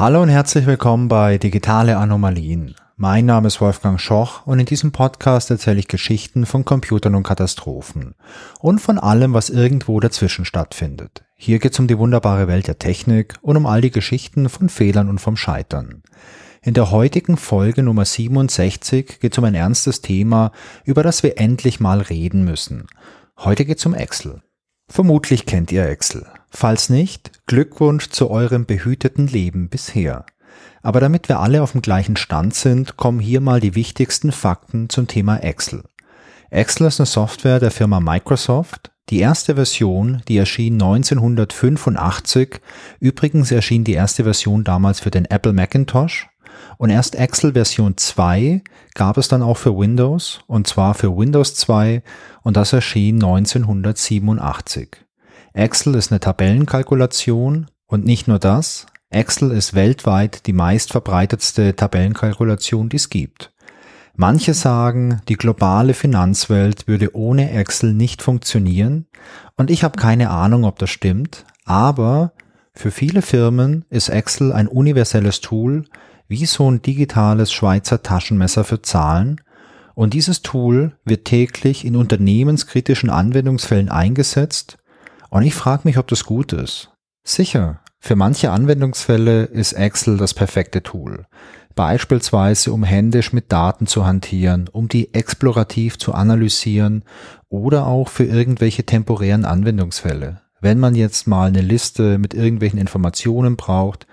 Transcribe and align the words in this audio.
Hallo 0.00 0.22
und 0.22 0.30
herzlich 0.30 0.64
willkommen 0.64 1.08
bei 1.08 1.36
Digitale 1.36 1.98
Anomalien. 1.98 2.74
Mein 2.96 3.26
Name 3.26 3.48
ist 3.48 3.60
Wolfgang 3.60 4.00
Schoch 4.00 4.46
und 4.46 4.58
in 4.58 4.64
diesem 4.64 4.92
Podcast 4.92 5.50
erzähle 5.50 5.78
ich 5.78 5.88
Geschichten 5.88 6.46
von 6.46 6.64
Computern 6.64 7.14
und 7.14 7.22
Katastrophen 7.22 8.14
und 8.60 8.78
von 8.80 8.98
allem, 8.98 9.34
was 9.34 9.50
irgendwo 9.50 10.00
dazwischen 10.00 10.46
stattfindet. 10.46 11.22
Hier 11.36 11.58
geht 11.58 11.74
es 11.74 11.78
um 11.80 11.86
die 11.86 11.98
wunderbare 11.98 12.48
Welt 12.48 12.66
der 12.66 12.78
Technik 12.78 13.34
und 13.42 13.58
um 13.58 13.66
all 13.66 13.82
die 13.82 13.90
Geschichten 13.90 14.48
von 14.48 14.70
Fehlern 14.70 15.10
und 15.10 15.20
vom 15.20 15.36
Scheitern. 15.36 16.02
In 16.62 16.72
der 16.72 16.90
heutigen 16.90 17.36
Folge 17.36 17.82
Nummer 17.82 18.06
67 18.06 19.20
geht 19.20 19.32
es 19.32 19.38
um 19.38 19.44
ein 19.44 19.54
ernstes 19.54 20.00
Thema, 20.00 20.52
über 20.86 21.02
das 21.02 21.22
wir 21.22 21.38
endlich 21.38 21.78
mal 21.78 22.00
reden 22.00 22.42
müssen. 22.46 22.86
Heute 23.36 23.66
geht 23.66 23.76
es 23.76 23.84
um 23.84 23.92
Excel. 23.92 24.40
Vermutlich 24.90 25.46
kennt 25.46 25.70
ihr 25.70 25.86
Excel. 25.86 26.26
Falls 26.50 26.90
nicht, 26.90 27.30
Glückwunsch 27.46 28.10
zu 28.10 28.28
eurem 28.28 28.66
behüteten 28.66 29.28
Leben 29.28 29.68
bisher. 29.68 30.26
Aber 30.82 30.98
damit 30.98 31.28
wir 31.28 31.38
alle 31.38 31.62
auf 31.62 31.72
dem 31.72 31.80
gleichen 31.80 32.16
Stand 32.16 32.54
sind, 32.54 32.96
kommen 32.96 33.20
hier 33.20 33.40
mal 33.40 33.60
die 33.60 33.76
wichtigsten 33.76 34.32
Fakten 34.32 34.88
zum 34.88 35.06
Thema 35.06 35.36
Excel. 35.36 35.84
Excel 36.50 36.88
ist 36.88 36.98
eine 36.98 37.06
Software 37.06 37.60
der 37.60 37.70
Firma 37.70 38.00
Microsoft. 38.00 38.90
Die 39.10 39.20
erste 39.20 39.54
Version, 39.54 40.22
die 40.26 40.38
erschien 40.38 40.74
1985. 40.74 42.60
Übrigens 42.98 43.52
erschien 43.52 43.84
die 43.84 43.92
erste 43.92 44.24
Version 44.24 44.64
damals 44.64 44.98
für 44.98 45.12
den 45.12 45.26
Apple 45.26 45.52
Macintosh. 45.52 46.29
Und 46.78 46.90
erst 46.90 47.14
Excel 47.14 47.52
Version 47.52 47.96
2 47.96 48.62
gab 48.94 49.18
es 49.18 49.28
dann 49.28 49.42
auch 49.42 49.56
für 49.56 49.76
Windows, 49.76 50.40
und 50.46 50.66
zwar 50.66 50.94
für 50.94 51.16
Windows 51.16 51.54
2, 51.54 52.02
und 52.42 52.56
das 52.56 52.72
erschien 52.72 53.16
1987. 53.16 54.96
Excel 55.52 55.94
ist 55.94 56.10
eine 56.10 56.20
Tabellenkalkulation 56.20 57.66
und 57.86 58.04
nicht 58.04 58.28
nur 58.28 58.38
das, 58.38 58.86
Excel 59.10 59.50
ist 59.50 59.74
weltweit 59.74 60.46
die 60.46 60.52
meistverbreitetste 60.52 61.74
Tabellenkalkulation, 61.74 62.88
die 62.88 62.96
es 62.96 63.10
gibt. 63.10 63.52
Manche 64.14 64.54
sagen, 64.54 65.20
die 65.28 65.36
globale 65.36 65.94
Finanzwelt 65.94 66.86
würde 66.86 67.14
ohne 67.16 67.50
Excel 67.50 67.92
nicht 67.92 68.22
funktionieren 68.22 69.06
und 69.56 69.70
ich 69.70 69.82
habe 69.82 69.98
keine 69.98 70.30
Ahnung, 70.30 70.64
ob 70.64 70.78
das 70.78 70.90
stimmt, 70.90 71.44
aber 71.64 72.32
für 72.72 72.90
viele 72.90 73.22
Firmen 73.22 73.84
ist 73.90 74.08
Excel 74.08 74.52
ein 74.52 74.68
universelles 74.68 75.40
Tool, 75.40 75.86
wie 76.30 76.46
so 76.46 76.70
ein 76.70 76.80
digitales 76.80 77.52
Schweizer 77.52 78.04
Taschenmesser 78.04 78.62
für 78.62 78.80
Zahlen 78.80 79.40
und 79.96 80.14
dieses 80.14 80.42
Tool 80.42 80.92
wird 81.04 81.24
täglich 81.24 81.84
in 81.84 81.96
unternehmenskritischen 81.96 83.10
Anwendungsfällen 83.10 83.88
eingesetzt 83.88 84.78
und 85.30 85.42
ich 85.42 85.54
frage 85.54 85.82
mich, 85.84 85.98
ob 85.98 86.06
das 86.06 86.24
gut 86.24 86.52
ist. 86.52 86.92
Sicher, 87.24 87.80
für 87.98 88.14
manche 88.14 88.52
Anwendungsfälle 88.52 89.42
ist 89.42 89.72
Excel 89.72 90.18
das 90.18 90.32
perfekte 90.32 90.84
Tool. 90.84 91.26
Beispielsweise 91.74 92.72
um 92.72 92.84
händisch 92.84 93.32
mit 93.32 93.50
Daten 93.50 93.88
zu 93.88 94.06
hantieren, 94.06 94.68
um 94.70 94.86
die 94.86 95.12
explorativ 95.12 95.98
zu 95.98 96.14
analysieren 96.14 97.04
oder 97.48 97.88
auch 97.88 98.08
für 98.08 98.24
irgendwelche 98.24 98.86
temporären 98.86 99.44
Anwendungsfälle. 99.44 100.42
Wenn 100.60 100.78
man 100.78 100.94
jetzt 100.94 101.26
mal 101.26 101.48
eine 101.48 101.62
Liste 101.62 102.18
mit 102.18 102.34
irgendwelchen 102.34 102.78
Informationen 102.78 103.56
braucht 103.56 104.06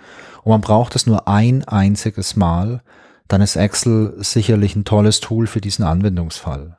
und 0.48 0.52
man 0.52 0.62
braucht 0.62 0.96
es 0.96 1.06
nur 1.06 1.28
ein 1.28 1.66
einziges 1.66 2.38
Mal, 2.38 2.82
dann 3.28 3.42
ist 3.42 3.58
Excel 3.58 4.14
sicherlich 4.20 4.78
ein 4.78 4.86
tolles 4.86 5.20
Tool 5.20 5.46
für 5.46 5.60
diesen 5.60 5.84
Anwendungsfall. 5.84 6.78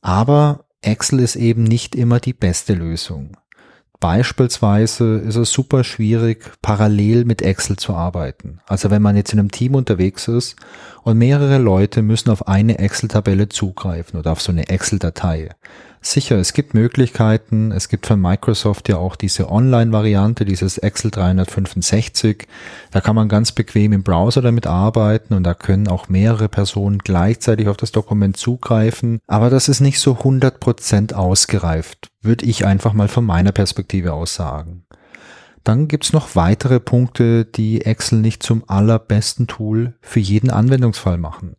Aber 0.00 0.64
Excel 0.82 1.20
ist 1.20 1.36
eben 1.36 1.62
nicht 1.62 1.94
immer 1.94 2.18
die 2.18 2.32
beste 2.32 2.74
Lösung. 2.74 3.36
Beispielsweise 4.00 5.18
ist 5.18 5.36
es 5.36 5.52
super 5.52 5.84
schwierig, 5.84 6.50
parallel 6.60 7.24
mit 7.24 7.40
Excel 7.40 7.76
zu 7.76 7.94
arbeiten. 7.94 8.58
Also 8.66 8.90
wenn 8.90 9.02
man 9.02 9.14
jetzt 9.14 9.32
in 9.32 9.38
einem 9.38 9.52
Team 9.52 9.76
unterwegs 9.76 10.26
ist 10.26 10.56
und 11.04 11.18
mehrere 11.18 11.58
Leute 11.58 12.02
müssen 12.02 12.30
auf 12.30 12.48
eine 12.48 12.80
Excel-Tabelle 12.80 13.48
zugreifen 13.48 14.18
oder 14.18 14.32
auf 14.32 14.42
so 14.42 14.50
eine 14.50 14.68
Excel-Datei. 14.68 15.50
Sicher, 16.00 16.36
es 16.36 16.52
gibt 16.52 16.74
Möglichkeiten. 16.74 17.72
Es 17.72 17.88
gibt 17.88 18.06
von 18.06 18.20
Microsoft 18.20 18.88
ja 18.88 18.98
auch 18.98 19.16
diese 19.16 19.50
Online-Variante, 19.50 20.44
dieses 20.44 20.78
Excel 20.78 21.10
365. 21.10 22.46
Da 22.90 23.00
kann 23.00 23.16
man 23.16 23.28
ganz 23.28 23.52
bequem 23.52 23.92
im 23.92 24.02
Browser 24.02 24.42
damit 24.42 24.66
arbeiten 24.66 25.34
und 25.34 25.44
da 25.44 25.54
können 25.54 25.88
auch 25.88 26.08
mehrere 26.08 26.48
Personen 26.48 26.98
gleichzeitig 26.98 27.68
auf 27.68 27.76
das 27.76 27.92
Dokument 27.92 28.36
zugreifen. 28.36 29.18
Aber 29.26 29.50
das 29.50 29.68
ist 29.68 29.80
nicht 29.80 30.00
so 30.00 30.12
100% 30.12 31.14
ausgereift 31.14 32.08
würde 32.22 32.46
ich 32.46 32.66
einfach 32.66 32.92
mal 32.92 33.08
von 33.08 33.24
meiner 33.24 33.52
Perspektive 33.52 34.12
aus 34.12 34.34
sagen. 34.34 34.84
Dann 35.64 35.88
gibt's 35.88 36.12
noch 36.12 36.34
weitere 36.34 36.80
Punkte, 36.80 37.44
die 37.44 37.84
Excel 37.84 38.20
nicht 38.20 38.42
zum 38.42 38.64
allerbesten 38.68 39.46
Tool 39.46 39.94
für 40.00 40.20
jeden 40.20 40.50
Anwendungsfall 40.50 41.18
machen. 41.18 41.56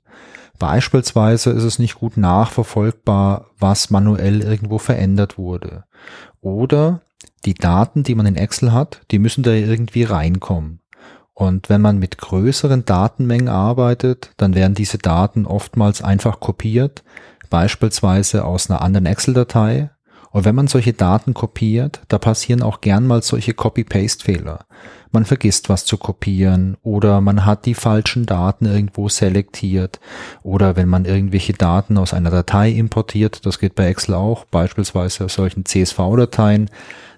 Beispielsweise 0.59 1.52
ist 1.52 1.64
es 1.64 1.80
nicht 1.80 1.96
gut 1.96 2.18
nachverfolgbar, 2.18 3.46
was 3.58 3.90
manuell 3.90 4.42
irgendwo 4.42 4.78
verändert 4.78 5.38
wurde. 5.38 5.86
Oder 6.42 7.02
die 7.46 7.53
Daten, 7.53 8.03
die 8.03 8.14
man 8.14 8.25
in 8.25 8.36
Excel 8.36 8.74
hat, 8.74 9.02
die 9.12 9.20
müssen 9.20 9.44
da 9.44 9.52
irgendwie 9.52 10.03
reinkommen. 10.03 10.81
Und 11.34 11.70
wenn 11.70 11.80
man 11.80 11.97
mit 11.97 12.18
größeren 12.18 12.84
Datenmengen 12.84 13.47
arbeitet, 13.47 14.31
dann 14.36 14.53
werden 14.56 14.75
diese 14.75 14.97
Daten 14.97 15.46
oftmals 15.46 16.02
einfach 16.02 16.42
kopiert, 16.42 17.03
beispielsweise 17.50 18.44
aus 18.44 18.70
einer 18.70 18.81
anderen 18.81 19.06
Excel-Datei 19.06 19.90
und 20.31 20.45
wenn 20.45 20.56
man 20.56 20.67
solche 20.67 20.94
Daten 20.94 21.34
kopiert, 21.34 22.01
da 22.07 22.17
passieren 22.17 22.62
auch 22.62 22.81
gern 22.81 23.07
mal 23.07 23.23
solche 23.23 23.53
Copy-Paste-Fehler. 23.53 24.66
Man 25.12 25.25
vergisst 25.25 25.69
was 25.69 25.85
zu 25.85 25.97
kopieren 25.97 26.78
oder 26.84 27.19
man 27.19 27.45
hat 27.45 27.66
die 27.66 27.73
falschen 27.73 28.28
Daten 28.28 28.66
irgendwo 28.66 29.09
selektiert 29.09 30.00
oder 30.44 30.75
wenn 30.75 30.88
man 30.88 31.06
irgendwelche 31.06 31.53
Daten 31.53 31.97
aus 31.97 32.13
einer 32.13 32.29
Datei 32.29 32.69
importiert, 32.69 33.45
das 33.45 33.57
geht 33.57 33.73
bei 33.73 33.88
Excel 33.88 34.13
auch, 34.13 34.45
beispielsweise 34.45 35.25
aus 35.25 35.34
solchen 35.34 35.66
CSV-Dateien, 35.66 36.69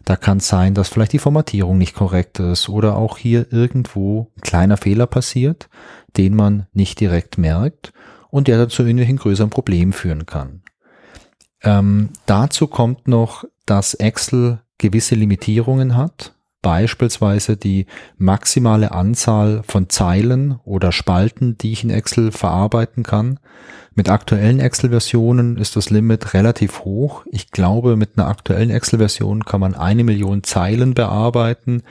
da 0.06 0.16
kann 0.16 0.38
es 0.38 0.48
sein, 0.48 0.74
dass 0.74 0.88
vielleicht 0.88 1.14
die 1.14 1.20
Formatierung 1.20 1.78
nicht 1.78 1.94
korrekt 1.94 2.40
ist 2.40 2.70
oder 2.70 2.96
auch 2.96 3.18
hier 3.18 3.52
irgendwo 3.52 4.32
ein 4.38 4.42
kleiner 4.42 4.78
Fehler 4.78 5.06
passiert, 5.06 5.70
den 6.18 6.34
man 6.34 6.68
nicht 6.74 7.00
direkt 7.00 7.38
merkt 7.38 7.92
und 8.30 8.48
der 8.48 8.58
dazu 8.58 8.84
irgendwelchen 8.84 9.18
größeren 9.18 9.50
Problemen 9.50 9.92
führen 9.92 10.26
kann. 10.26 10.62
Ähm, 11.64 12.10
dazu 12.26 12.68
kommt 12.68 13.08
noch, 13.08 13.46
dass 13.66 13.94
Excel 13.94 14.62
gewisse 14.78 15.16
Limitierungen 15.16 15.96
hat, 15.96 16.34
beispielsweise 16.62 17.58
die 17.58 17.86
maximale 18.18 18.92
Anzahl 18.92 19.62
von 19.66 19.90
Zeilen 19.90 20.60
oder 20.64 20.92
Spalten, 20.92 21.58
die 21.58 21.72
ich 21.72 21.84
in 21.84 21.90
Excel 21.90 22.32
verarbeiten 22.32 23.04
kann. 23.04 23.40
Mit 23.94 24.08
aktuellen 24.08 24.62
Excel-Versionen 24.62 25.58
ist 25.58 25.76
das 25.76 25.90
Limit 25.90 26.34
relativ 26.34 26.86
hoch. 26.86 27.26
Ich 27.30 27.52
glaube, 27.52 27.98
mit 27.98 28.12
einer 28.16 28.30
aktuellen 28.30 28.70
Excel-Version 28.70 29.44
kann 29.44 29.60
man 29.60 29.76
eine 29.76 30.06
Million 30.06 30.44
Zeilen 30.44 30.94
bearbeiten. 30.94 31.84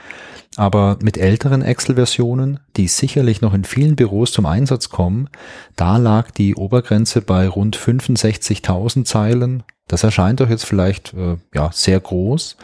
Aber 0.55 0.97
mit 1.03 1.17
älteren 1.17 1.61
Excel-Versionen, 1.61 2.59
die 2.75 2.87
sicherlich 2.87 3.41
noch 3.41 3.53
in 3.53 3.65
vielen 3.65 3.95
Büros 3.95 4.31
zum 4.31 4.47
Einsatz 4.47 4.89
kommen, 4.89 5.29
da 5.75 5.97
lag 5.97 6.31
die 6.31 6.55
Obergrenze 6.55 7.21
bei 7.21 7.47
rund 7.47 7.77
65.000 7.77 9.05
Zeilen. 9.05 9.61
Das 9.87 10.03
erscheint 10.03 10.39
doch 10.39 10.49
jetzt 10.49 10.65
vielleicht 10.65 11.13
äh, 11.13 11.37
ja 11.53 11.69
sehr 11.71 11.99
groß. 11.99 12.57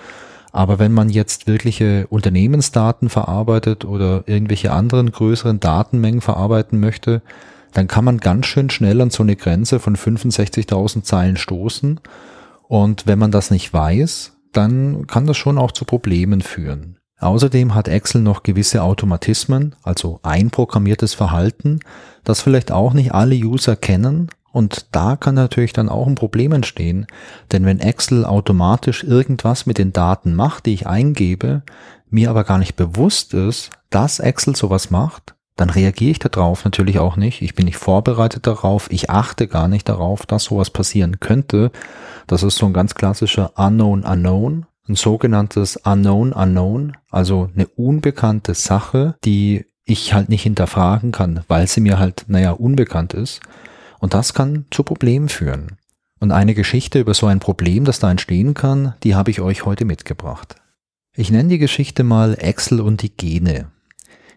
Aber 0.52 0.80
wenn 0.80 0.94
man 0.94 1.09
jetzt 1.09 1.46
wirkliche 1.46 2.08
Unternehmensdaten 2.09 3.09
verarbeitet 3.09 3.86
oder 3.86 4.24
irgendwelche 4.25 4.72
anderen 4.72 5.12
größeren 5.12 5.59
Datenmengen 5.59 6.22
verarbeiten 6.22 6.80
möchte, 6.80 7.22
dann 7.78 7.88
kann 7.88 8.06
man 8.06 8.18
ganz 8.18 8.48
schön 8.48 8.72
schnell 8.72 9.00
an 9.02 9.12
so 9.12 9.22
eine 9.22 9.36
Grenze 9.36 9.80
von 9.80 9.96
65.000 9.96 11.04
Zeilen 11.04 11.38
stoßen. 11.38 12.00
Und 12.68 13.06
wenn 13.06 13.20
man 13.20 13.30
das 13.30 13.52
nicht 13.52 13.72
weiß, 13.72 14.36
dann 14.51 15.06
kann 15.06 15.28
das 15.28 15.38
schon 15.38 15.60
auch 15.60 15.72
zu 15.72 15.86
Problemen 15.86 16.42
führen. 16.42 16.98
Außerdem 17.19 17.75
hat 17.75 17.88
Excel 17.88 18.24
noch 18.24 18.42
gewisse 18.42 18.81
Automatismen, 18.81 19.75
also 19.84 20.19
einprogrammiertes 20.24 21.13
Verhalten, 21.13 21.81
das 22.24 22.42
vielleicht 22.42 22.72
auch 22.72 22.94
nicht 22.94 23.13
alle 23.13 23.36
User 23.36 23.75
kennen 23.75 24.30
und 24.51 24.88
da 24.92 25.16
kann 25.16 25.36
natürlich 25.36 25.74
dann 25.74 25.88
auch 25.88 26.07
ein 26.07 26.16
Problem 26.16 26.54
entstehen, 26.54 27.06
denn 27.51 27.63
wenn 27.66 27.80
Excel 27.80 28.25
automatisch 28.25 29.04
irgendwas 29.04 29.68
mit 29.68 29.78
den 29.78 29.94
Daten 29.94 30.34
macht, 30.34 30.66
die 30.66 30.74
ich 30.74 30.88
eingebe, 30.88 31.62
mir 32.10 32.31
aber 32.31 32.44
gar 32.44 32.57
nicht 32.57 32.75
bewusst 32.75 33.36
ist, 33.36 33.69
dass 33.92 34.19
Excel 34.19 34.56
sowas 34.56 34.90
macht, 34.90 35.37
dann 35.57 35.71
reagiere 35.71 36.12
ich 36.12 36.19
darauf 36.19 36.63
natürlich 36.63 37.00
auch 37.00 37.18
nicht. 37.18 37.42
Ich 37.42 37.56
bin 37.56 37.65
nicht 37.65 37.77
vorbereitet 37.77 38.45
darauf. 38.45 38.89
Ich 38.92 39.09
achte 39.09 39.48
gar 39.48 39.68
nicht 39.68 39.89
darauf, 39.89 40.25
dass 40.25 40.45
sowas 40.45 40.69
passieren 40.69 41.19
könnte. 41.19 41.71
Das 42.27 42.44
ist 42.44 42.57
so 42.57 42.68
ein 42.68 42.74
ganz 42.74 42.94
klassischer 42.94 43.51
Unknown 43.57 44.04
Unknown, 44.04 44.68
ein 44.88 44.95
sogenanntes 44.95 45.75
Unknown 45.77 46.31
Unknown, 46.31 46.95
also 47.09 47.50
eine 47.54 47.68
unbekannte 47.68 48.54
Sache, 48.54 49.15
die 49.25 49.65
ich 49.83 50.13
halt 50.13 50.30
nicht 50.30 50.44
hinterfragen 50.44 51.12
kann, 51.12 51.44
weil 51.48 51.68
sie 51.68 51.81
mir 51.81 51.98
halt, 51.98 52.25
naja, 52.27 52.51
unbekannt 52.51 53.13
ist. 53.13 53.42
Und 54.00 54.13
das 54.13 54.36
kann 54.36 54.65
zu 54.69 54.83
Problemen 54.83 55.27
führen. 55.27 55.77
Und 56.19 56.31
eine 56.31 56.53
Geschichte 56.53 57.00
über 57.00 57.15
so 57.15 57.25
ein 57.25 57.39
Problem, 57.39 57.83
das 57.83 58.00
da 58.00 58.12
entstehen 58.12 58.53
kann, 58.53 58.94
die 59.03 59.15
habe 59.15 59.31
ich 59.31 59.42
euch 59.42 59.65
heute 59.65 59.86
mitgebracht. 59.86 60.56
Ich 61.15 61.31
nenne 61.31 61.50
die 61.50 61.57
Geschichte 61.57 62.03
mal 62.03 62.36
Excel 62.36 62.80
und 62.80 63.01
die 63.01 63.15
Gene. 63.15 63.71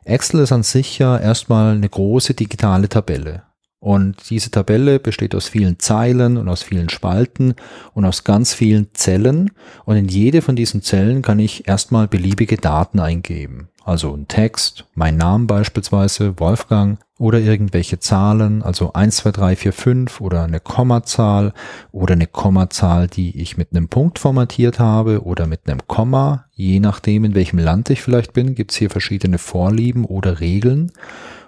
Excel 0.05 0.41
ist 0.41 0.53
an 0.53 0.63
sich 0.63 0.99
ja 0.99 1.19
erstmal 1.19 1.75
eine 1.75 1.89
große 1.89 2.35
digitale 2.35 2.89
Tabelle. 2.89 3.43
Und 3.81 4.29
diese 4.29 4.51
Tabelle 4.51 5.01
besteht 5.01 5.35
aus 5.35 5.49
vielen 5.49 5.79
Zeilen 5.79 6.37
und 6.37 6.49
aus 6.51 6.63
vielen 6.63 6.91
Spalten 6.91 7.55
und 7.95 8.05
aus 8.05 8.25
ganz 8.25 8.53
vielen 8.53 8.89
Zellen. 8.93 9.53
Und 9.87 9.97
in 9.97 10.07
jede 10.07 10.43
von 10.43 10.55
diesen 10.55 10.83
Zellen 10.83 11.23
kann 11.23 11.39
ich 11.39 11.67
erstmal 11.67 12.07
beliebige 12.07 12.57
Daten 12.57 13.01
eingeben. 13.01 13.71
Also 13.83 14.15
ein 14.15 14.29
Text, 14.29 14.85
mein 14.95 15.17
Name 15.17 15.47
beispielsweise, 15.47 16.39
Wolfgang, 16.39 16.99
oder 17.21 17.39
irgendwelche 17.39 17.99
Zahlen, 17.99 18.63
also 18.63 18.95
1, 18.95 19.17
2, 19.17 19.33
3, 19.33 19.57
4, 19.57 19.73
5 19.75 20.23
oder 20.23 20.45
eine 20.45 20.59
Kommazahl 20.59 21.53
oder 21.93 22.15
eine 22.15 22.27
Kommazahl, 22.27 23.09
die 23.09 23.43
ich 23.43 23.59
mit 23.59 23.73
einem 23.73 23.89
Punkt 23.89 24.19
formatiert 24.19 24.79
habe 24.79 25.23
oder 25.23 25.47
mit 25.47 25.69
einem 25.69 25.87
Komma. 25.87 26.47
Je 26.53 26.81
nachdem, 26.81 27.27
in 27.27 27.35
welchem 27.35 27.59
Land 27.59 27.91
ich 27.91 28.01
vielleicht 28.01 28.33
bin, 28.33 28.55
gibt 28.55 28.71
es 28.71 28.79
hier 28.79 28.89
verschiedene 28.89 29.37
Vorlieben 29.37 30.07
oder 30.07 30.41
Regeln. 30.41 30.93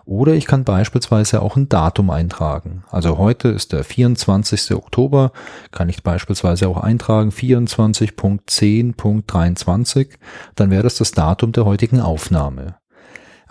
Oder 0.04 0.34
ich 0.34 0.44
kann 0.46 0.64
beispielsweise 0.64 1.40
auch 1.40 1.56
ein 1.56 1.70
Datum 1.70 2.10
eintragen. 2.10 2.84
Also 2.90 3.16
heute 3.16 3.48
ist 3.48 3.72
der 3.72 3.82
24. 3.82 4.74
Oktober, 4.74 5.32
kann 5.70 5.88
ich 5.88 6.02
beispielsweise 6.02 6.68
auch 6.68 6.76
eintragen 6.76 7.30
24.10.23, 7.30 10.08
dann 10.54 10.70
wäre 10.70 10.82
das 10.82 10.96
das 10.96 11.12
Datum 11.12 11.52
der 11.52 11.64
heutigen 11.64 12.00
Aufnahme. 12.00 12.81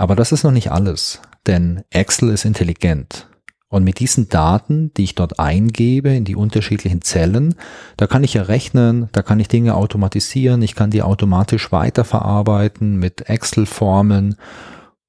Aber 0.02 0.16
das 0.16 0.32
ist 0.32 0.44
noch 0.44 0.52
nicht 0.52 0.72
alles, 0.72 1.22
denn 1.46 1.84
Excel 1.92 2.32
ist 2.32 2.44
intelligent. 2.44 3.30
Und 3.70 3.84
mit 3.84 4.00
diesen 4.00 4.30
Daten, 4.30 4.92
die 4.98 5.04
ich 5.04 5.14
dort 5.14 5.40
eingebe 5.40 6.10
in 6.10 6.26
die 6.26 6.36
unterschiedlichen 6.36 7.04
Zellen, 7.04 7.54
da 7.98 8.08
kann 8.08 8.24
ich 8.24 8.34
ja 8.34 8.42
rechnen, 8.42 9.10
da 9.12 9.22
kann 9.22 9.40
ich 9.40 9.48
Dinge 9.48 9.76
automatisieren, 9.76 10.64
ich 10.64 10.74
kann 10.74 10.90
die 10.90 11.04
automatisch 11.04 11.72
weiterverarbeiten 11.72 12.96
mit 12.96 13.30
Excel-Formeln 13.30 14.38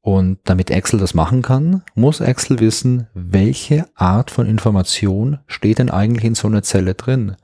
und 0.02 0.40
damit 0.44 0.70
Excel 0.70 1.00
das 1.00 1.14
machen 1.14 1.40
kann, 1.40 1.84
muss 1.94 2.20
Excel 2.20 2.60
wissen, 2.60 3.06
welche 3.14 3.86
Art 3.94 4.30
von 4.30 4.46
Information 4.46 5.38
steht 5.46 5.78
denn 5.78 5.88
eigentlich 5.88 6.26
in 6.26 6.34
so 6.34 6.48
einer 6.48 6.62
Zelle 6.62 6.92
drin. 6.92 7.36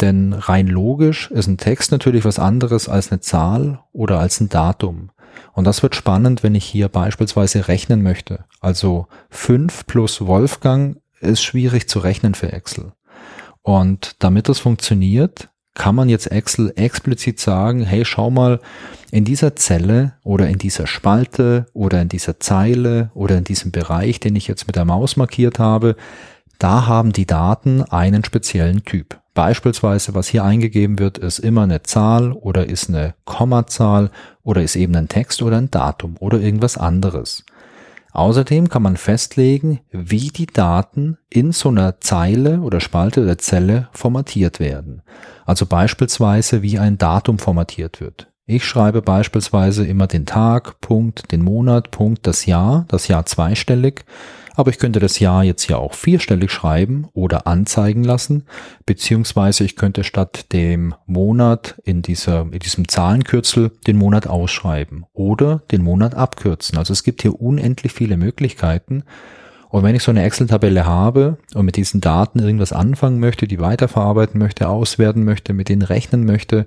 Denn 0.00 0.32
rein 0.32 0.66
logisch 0.66 1.30
ist 1.30 1.46
ein 1.46 1.58
Text 1.58 1.92
natürlich 1.92 2.24
was 2.24 2.40
anderes 2.40 2.88
als 2.88 3.12
eine 3.12 3.20
Zahl 3.20 3.84
oder 3.92 4.18
als 4.18 4.40
ein 4.40 4.48
Datum. 4.48 5.10
Und 5.52 5.66
das 5.66 5.82
wird 5.82 5.94
spannend, 5.94 6.42
wenn 6.42 6.54
ich 6.54 6.64
hier 6.64 6.88
beispielsweise 6.88 7.68
rechnen 7.68 8.02
möchte. 8.02 8.44
Also 8.60 9.06
5 9.30 9.86
plus 9.86 10.26
Wolfgang 10.26 10.98
ist 11.20 11.42
schwierig 11.42 11.88
zu 11.88 11.98
rechnen 11.98 12.34
für 12.34 12.52
Excel. 12.52 12.92
Und 13.62 14.16
damit 14.18 14.48
das 14.48 14.58
funktioniert, 14.58 15.50
kann 15.74 15.94
man 15.94 16.08
jetzt 16.08 16.30
Excel 16.30 16.72
explizit 16.76 17.40
sagen, 17.40 17.82
hey, 17.82 18.04
schau 18.04 18.30
mal, 18.30 18.60
in 19.10 19.24
dieser 19.24 19.56
Zelle 19.56 20.14
oder 20.22 20.48
in 20.48 20.58
dieser 20.58 20.86
Spalte 20.86 21.66
oder 21.72 22.02
in 22.02 22.08
dieser 22.08 22.40
Zeile 22.40 23.10
oder 23.14 23.38
in 23.38 23.44
diesem 23.44 23.70
Bereich, 23.70 24.20
den 24.20 24.36
ich 24.36 24.48
jetzt 24.48 24.66
mit 24.66 24.76
der 24.76 24.84
Maus 24.84 25.16
markiert 25.16 25.58
habe, 25.58 25.96
da 26.58 26.86
haben 26.86 27.12
die 27.12 27.26
Daten 27.26 27.82
einen 27.82 28.24
speziellen 28.24 28.84
Typ. 28.84 29.21
Beispielsweise, 29.34 30.14
was 30.14 30.28
hier 30.28 30.44
eingegeben 30.44 30.98
wird, 30.98 31.16
ist 31.16 31.38
immer 31.38 31.62
eine 31.62 31.82
Zahl 31.82 32.32
oder 32.32 32.66
ist 32.66 32.88
eine 32.88 33.14
Kommazahl 33.24 34.10
oder 34.42 34.62
ist 34.62 34.76
eben 34.76 34.94
ein 34.94 35.08
Text 35.08 35.42
oder 35.42 35.56
ein 35.56 35.70
Datum 35.70 36.16
oder 36.18 36.38
irgendwas 36.38 36.76
anderes. 36.76 37.44
Außerdem 38.12 38.68
kann 38.68 38.82
man 38.82 38.98
festlegen, 38.98 39.80
wie 39.90 40.28
die 40.28 40.46
Daten 40.46 41.16
in 41.30 41.52
so 41.52 41.70
einer 41.70 41.98
Zeile 42.00 42.60
oder 42.60 42.80
Spalte 42.80 43.22
oder 43.22 43.38
Zelle 43.38 43.88
formatiert 43.92 44.60
werden. 44.60 45.00
Also 45.46 45.64
beispielsweise, 45.64 46.60
wie 46.60 46.78
ein 46.78 46.98
Datum 46.98 47.38
formatiert 47.38 48.00
wird. 48.00 48.28
Ich 48.44 48.66
schreibe 48.66 49.00
beispielsweise 49.00 49.86
immer 49.86 50.08
den 50.08 50.26
Tag, 50.26 50.78
Punkt, 50.82 51.32
den 51.32 51.42
Monat, 51.42 51.90
Punkt, 51.90 52.26
das 52.26 52.44
Jahr, 52.44 52.84
das 52.88 53.08
Jahr 53.08 53.24
zweistellig 53.24 54.04
aber 54.54 54.70
ich 54.70 54.78
könnte 54.78 55.00
das 55.00 55.18
Jahr 55.18 55.44
jetzt 55.44 55.68
ja 55.68 55.76
auch 55.76 55.94
vierstellig 55.94 56.50
schreiben 56.50 57.08
oder 57.12 57.46
anzeigen 57.46 58.04
lassen, 58.04 58.44
beziehungsweise 58.86 59.64
ich 59.64 59.76
könnte 59.76 60.04
statt 60.04 60.52
dem 60.52 60.94
Monat 61.06 61.80
in, 61.84 62.02
dieser, 62.02 62.42
in 62.42 62.58
diesem 62.58 62.88
Zahlenkürzel 62.88 63.70
den 63.86 63.96
Monat 63.96 64.26
ausschreiben 64.26 65.06
oder 65.12 65.62
den 65.70 65.82
Monat 65.82 66.14
abkürzen. 66.14 66.78
Also 66.78 66.92
es 66.92 67.02
gibt 67.02 67.22
hier 67.22 67.40
unendlich 67.40 67.92
viele 67.92 68.16
Möglichkeiten. 68.16 69.04
Und 69.70 69.84
wenn 69.84 69.94
ich 69.94 70.02
so 70.02 70.10
eine 70.10 70.22
Excel-Tabelle 70.22 70.84
habe 70.84 71.38
und 71.54 71.64
mit 71.64 71.76
diesen 71.76 72.02
Daten 72.02 72.40
irgendwas 72.40 72.74
anfangen 72.74 73.20
möchte, 73.20 73.48
die 73.48 73.58
weiterverarbeiten 73.58 74.38
möchte, 74.38 74.68
auswerten 74.68 75.24
möchte, 75.24 75.54
mit 75.54 75.70
denen 75.70 75.80
rechnen 75.80 76.26
möchte, 76.26 76.66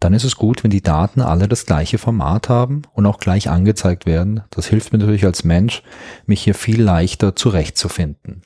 dann 0.00 0.14
ist 0.14 0.24
es 0.24 0.36
gut, 0.36 0.64
wenn 0.64 0.70
die 0.70 0.82
Daten 0.82 1.20
alle 1.20 1.46
das 1.46 1.66
gleiche 1.66 1.98
Format 1.98 2.48
haben 2.48 2.82
und 2.94 3.04
auch 3.04 3.18
gleich 3.18 3.50
angezeigt 3.50 4.06
werden. 4.06 4.42
Das 4.50 4.66
hilft 4.66 4.92
mir 4.92 4.98
natürlich 4.98 5.26
als 5.26 5.44
Mensch, 5.44 5.82
mich 6.26 6.42
hier 6.42 6.54
viel 6.54 6.82
leichter 6.82 7.36
zurechtzufinden. 7.36 8.42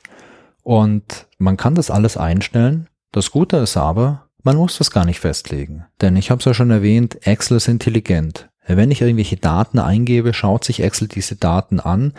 Und 0.63 1.27
man 1.37 1.55
kann 1.57 1.75
das 1.75 1.89
alles 1.89 2.17
einstellen. 2.17 2.89
Das 3.11 3.31
Gute 3.31 3.57
ist 3.57 3.77
aber, 3.77 4.27
man 4.43 4.57
muss 4.57 4.77
das 4.77 4.91
gar 4.91 5.05
nicht 5.05 5.21
festlegen. 5.21 5.85
Denn 6.01 6.17
ich 6.17 6.29
habe 6.29 6.39
es 6.39 6.45
ja 6.45 6.53
schon 6.53 6.71
erwähnt, 6.71 7.25
Excel 7.25 7.57
ist 7.57 7.69
intelligent. 7.69 8.49
Wenn 8.67 8.91
ich 8.91 9.01
irgendwelche 9.01 9.37
Daten 9.37 9.79
eingebe, 9.79 10.33
schaut 10.33 10.65
sich 10.65 10.81
Excel 10.81 11.07
diese 11.07 11.35
Daten 11.35 11.79
an 11.79 12.13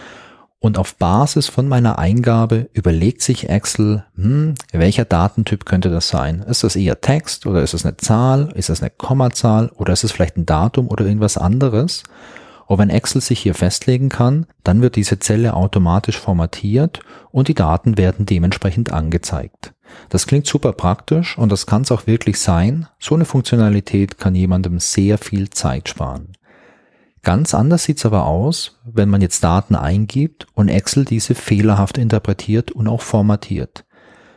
und 0.58 0.78
auf 0.78 0.96
Basis 0.96 1.48
von 1.48 1.68
meiner 1.68 1.98
Eingabe 1.98 2.68
überlegt 2.72 3.22
sich 3.22 3.48
Excel, 3.48 4.04
hm, 4.16 4.54
welcher 4.72 5.04
Datentyp 5.04 5.66
könnte 5.66 5.90
das 5.90 6.08
sein? 6.08 6.42
Ist 6.42 6.64
das 6.64 6.76
eher 6.76 7.00
Text 7.00 7.46
oder 7.46 7.62
ist 7.62 7.74
es 7.74 7.84
eine 7.84 7.96
Zahl? 7.98 8.50
Ist 8.54 8.70
es 8.70 8.80
eine 8.80 8.90
Kommazahl 8.90 9.70
oder 9.74 9.92
ist 9.92 10.04
es 10.04 10.12
vielleicht 10.12 10.36
ein 10.36 10.46
Datum 10.46 10.88
oder 10.88 11.04
irgendwas 11.04 11.36
anderes? 11.36 12.04
Und 12.66 12.78
wenn 12.78 12.90
Excel 12.90 13.20
sich 13.20 13.38
hier 13.38 13.54
festlegen 13.54 14.08
kann, 14.08 14.46
dann 14.64 14.82
wird 14.82 14.96
diese 14.96 15.20
Zelle 15.20 15.54
automatisch 15.54 16.18
formatiert 16.18 17.00
und 17.30 17.48
die 17.48 17.54
Daten 17.54 17.96
werden 17.96 18.26
dementsprechend 18.26 18.92
angezeigt. 18.92 19.72
Das 20.08 20.26
klingt 20.26 20.46
super 20.46 20.72
praktisch 20.72 21.38
und 21.38 21.52
das 21.52 21.66
kann 21.66 21.82
es 21.82 21.92
auch 21.92 22.08
wirklich 22.08 22.40
sein. 22.40 22.88
So 22.98 23.14
eine 23.14 23.24
Funktionalität 23.24 24.18
kann 24.18 24.34
jemandem 24.34 24.80
sehr 24.80 25.16
viel 25.18 25.50
Zeit 25.50 25.88
sparen. 25.88 26.32
Ganz 27.26 27.54
anders 27.54 27.82
sieht's 27.82 28.06
aber 28.06 28.24
aus, 28.24 28.78
wenn 28.84 29.08
man 29.08 29.20
jetzt 29.20 29.42
Daten 29.42 29.74
eingibt 29.74 30.46
und 30.54 30.68
Excel 30.68 31.04
diese 31.04 31.34
fehlerhaft 31.34 31.98
interpretiert 31.98 32.70
und 32.70 32.86
auch 32.86 33.00
formatiert. 33.00 33.84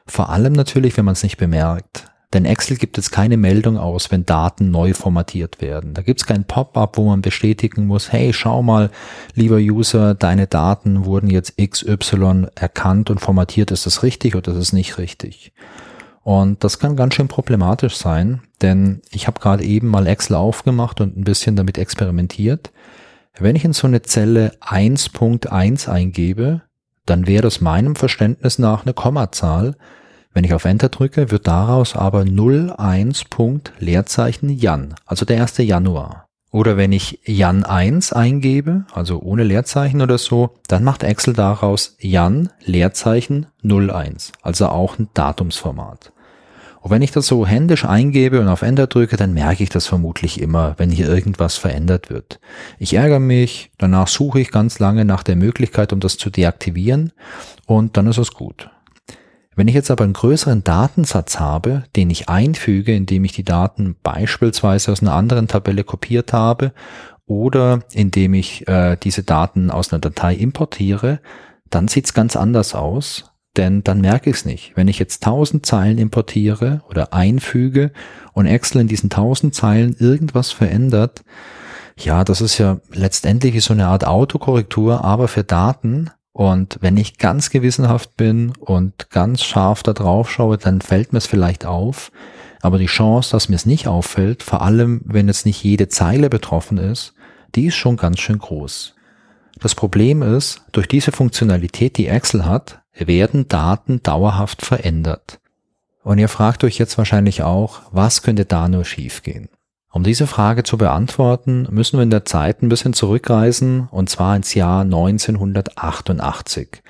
Vor 0.08 0.32
allem 0.32 0.54
natürlich, 0.54 0.98
wenn 0.98 1.06
man 1.06 1.12
es 1.12 1.22
nicht 1.22 1.38
bemerkt. 1.38 2.08
Denn 2.34 2.46
Excel 2.46 2.78
gibt 2.78 2.98
jetzt 2.98 3.12
keine 3.12 3.38
Meldung 3.38 3.78
aus, 3.78 4.10
wenn 4.10 4.26
Daten 4.26 4.72
neu 4.72 4.96
formatiert 4.96 5.62
werden. 5.62 5.94
Da 5.94 6.02
gibt's 6.02 6.26
kein 6.26 6.46
Pop-up, 6.46 6.98
wo 6.98 7.06
man 7.06 7.22
bestätigen 7.22 7.86
muss, 7.86 8.12
hey, 8.12 8.34
schau 8.34 8.64
mal, 8.64 8.90
lieber 9.36 9.58
User, 9.58 10.16
deine 10.16 10.48
Daten 10.48 11.06
wurden 11.06 11.30
jetzt 11.30 11.58
XY 11.60 12.48
erkannt 12.56 13.12
und 13.12 13.20
formatiert. 13.22 13.70
Ist 13.70 13.86
das 13.86 14.02
richtig 14.02 14.36
oder 14.36 14.52
ist 14.54 14.58
es 14.58 14.74
nicht 14.74 14.98
richtig? 14.98 15.54
Und 16.30 16.64
das 16.64 16.78
kann 16.78 16.96
ganz 16.96 17.16
schön 17.16 17.28
problematisch 17.28 17.96
sein, 17.96 18.42
denn 18.62 19.02
ich 19.10 19.26
habe 19.26 19.40
gerade 19.40 19.64
eben 19.64 19.88
mal 19.88 20.06
Excel 20.06 20.36
aufgemacht 20.36 21.02
und 21.02 21.18
ein 21.18 21.24
bisschen 21.24 21.56
damit 21.56 21.80
experimentiert. 21.80 22.70
Wenn 23.40 23.56
ich 23.56 23.66
in 23.66 23.74
so 23.74 23.88
eine 23.88 24.04
Zelle 24.04 24.52
1.1 24.62 25.90
eingebe, 25.90 26.62
dann 27.08 27.26
wäre 27.26 27.42
das 27.42 27.62
meinem 27.62 27.96
Verständnis 27.96 28.60
nach 28.60 28.86
eine 28.86 28.94
Kommazahl. 28.94 29.76
Wenn 30.32 30.44
ich 30.44 30.54
auf 30.54 30.66
Enter 30.66 30.90
drücke, 30.90 31.32
wird 31.32 31.48
daraus 31.48 31.96
aber 31.96 32.24
01. 32.24 33.26
Leerzeichen 33.80 34.50
Jan, 34.50 34.94
also 35.08 35.26
der 35.26 35.42
1. 35.42 35.58
Januar. 35.58 36.28
Oder 36.52 36.78
wenn 36.78 36.92
ich 36.92 37.22
Jan 37.26 37.64
1 37.64 38.14
eingebe, 38.14 38.86
also 38.94 39.20
ohne 39.20 39.44
Leerzeichen 39.44 40.00
oder 40.00 40.20
so, 40.20 40.52
dann 40.68 40.84
macht 40.84 41.02
Excel 41.02 41.34
daraus 41.34 41.96
Jan 42.00 42.52
Leerzeichen 42.64 43.48
01, 43.64 44.32
also 44.44 44.68
auch 44.68 45.00
ein 45.00 45.10
Datumsformat. 45.16 46.12
Und 46.82 46.92
wenn 46.92 47.02
ich 47.02 47.12
das 47.12 47.28
so 47.28 47.46
händisch 47.46 47.86
eingebe 47.86 48.40
und 48.40 48.48
auf 48.48 48.62
Enter 48.62 48.88
drücke, 48.88 49.18
dann 49.18 49.34
merke 49.34 49.64
ich 49.64 49.70
das 49.70 49.86
vermutlich 49.86 50.40
immer, 50.40 50.76
wenn 50.78 50.90
hier 50.90 51.10
irgendwas 51.10 51.58
verändert 51.58 52.10
wird. 52.10 52.40
Ich 52.78 52.94
ärgere 52.94 53.20
mich, 53.20 53.72
danach 53.78 54.08
suche 54.08 54.40
ich 54.40 54.52
ganz 54.52 54.80
lange 54.80 55.04
nach 55.04 55.24
der 55.24 55.36
Möglichkeit, 55.36 55.92
um 55.92 56.00
das 56.00 56.18
zu 56.18 56.30
deaktivieren 56.30 57.12
und 57.66 57.98
dann 57.98 58.08
ist 58.08 58.18
es 58.18 58.34
gut. 58.34 58.70
Wenn 59.56 59.68
ich 59.68 59.76
jetzt 59.76 59.92
aber 59.92 60.06
einen 60.06 60.14
größeren 60.14 60.64
Datensatz 60.64 61.38
habe, 61.38 61.84
den 61.98 62.10
ich 62.10 62.30
einfüge, 62.30 62.96
indem 62.96 63.26
ich 63.26 63.34
die 63.34 63.44
Daten 63.44 63.98
beispielsweise 64.02 64.94
aus 64.94 65.02
einer 65.02 65.14
anderen 65.14 65.50
Tabelle 65.50 65.84
kopiert 65.84 66.32
habe 66.32 66.72
oder 67.26 67.82
indem 67.92 68.36
ich 68.36 68.66
äh, 68.70 68.96
diese 68.96 69.24
Daten 69.24 69.70
aus 69.70 69.92
einer 69.92 70.00
Datei 70.00 70.34
importiere, 70.34 71.20
dann 71.70 71.90
sieht's 71.90 72.14
ganz 72.14 72.38
anders 72.38 72.74
aus 72.74 73.30
denn 73.58 73.84
dann 73.84 74.02
merke 74.02 74.30
ich 74.30 74.38
es 74.38 74.46
nicht. 74.46 74.74
Wenn 74.76 74.88
ich 74.88 75.00
jetzt 75.00 75.26
1000 75.26 75.66
Zeilen 75.66 75.98
importiere 75.98 76.82
oder 76.90 77.14
einfüge 77.14 77.92
und 78.34 78.46
Excel 78.46 78.82
in 78.82 78.88
diesen 78.88 79.08
1000 79.08 79.54
Zeilen 79.54 79.96
irgendwas 79.98 80.52
verändert, 80.52 81.24
ja, 81.98 82.24
das 82.24 82.42
ist 82.42 82.58
ja 82.58 82.80
letztendlich 82.94 83.62
so 83.64 83.74
eine 83.74 83.88
Art 83.88 84.06
Autokorrektur, 84.06 85.04
aber 85.04 85.28
für 85.28 85.44
Daten. 85.44 86.12
Und 86.32 86.78
wenn 86.80 86.96
ich 86.96 87.18
ganz 87.18 87.50
gewissenhaft 87.50 88.16
bin 88.16 88.54
und 88.60 89.10
ganz 89.10 89.44
scharf 89.44 89.84
da 89.84 89.92
drauf 89.94 90.32
schaue, 90.32 90.58
dann 90.58 90.80
fällt 90.80 91.12
mir 91.12 91.18
es 91.18 91.28
vielleicht 91.28 91.66
auf. 91.66 92.12
Aber 92.62 92.78
die 92.78 92.86
Chance, 92.86 93.32
dass 93.32 93.50
mir 93.50 93.56
es 93.56 93.66
nicht 93.66 93.88
auffällt, 93.88 94.44
vor 94.44 94.62
allem 94.62 95.02
wenn 95.06 95.28
jetzt 95.28 95.46
nicht 95.46 95.64
jede 95.64 95.90
Zeile 95.90 96.30
betroffen 96.30 96.78
ist, 96.78 97.14
die 97.56 97.66
ist 97.66 97.76
schon 97.76 97.98
ganz 97.98 98.20
schön 98.20 98.38
groß. 98.38 98.96
Das 99.60 99.76
Problem 99.76 100.22
ist, 100.22 100.62
durch 100.72 100.88
diese 100.88 101.12
Funktionalität, 101.12 101.98
die 101.98 102.08
Excel 102.08 102.46
hat, 102.46 102.82
werden 103.08 103.48
Daten 103.48 104.04
dauerhaft 104.04 104.62
verändert. 104.62 105.40
Und 106.04 106.18
ihr 106.18 106.30
fragt 106.30 106.64
euch 106.64 106.78
jetzt 106.78 106.98
wahrscheinlich 106.98 107.44
auch, 107.44 107.82
was 107.92 108.22
könnte 108.22 108.46
da 108.46 108.68
nur 108.68 108.86
schiefgehen? 108.86 109.50
Um 109.92 110.04
diese 110.04 110.28
Frage 110.28 110.64
zu 110.64 110.78
beantworten, 110.78 111.68
müssen 111.72 111.98
wir 111.98 112.04
in 112.04 112.12
der 112.12 112.26
Zeit 112.26 112.62
ein 112.62 112.70
bisschen 112.70 112.94
zurückreisen, 112.94 113.88
und 113.92 114.10
zwar 114.10 114.36
ins 114.36 114.54
Jahr 114.54 114.82
1988. 114.82 116.84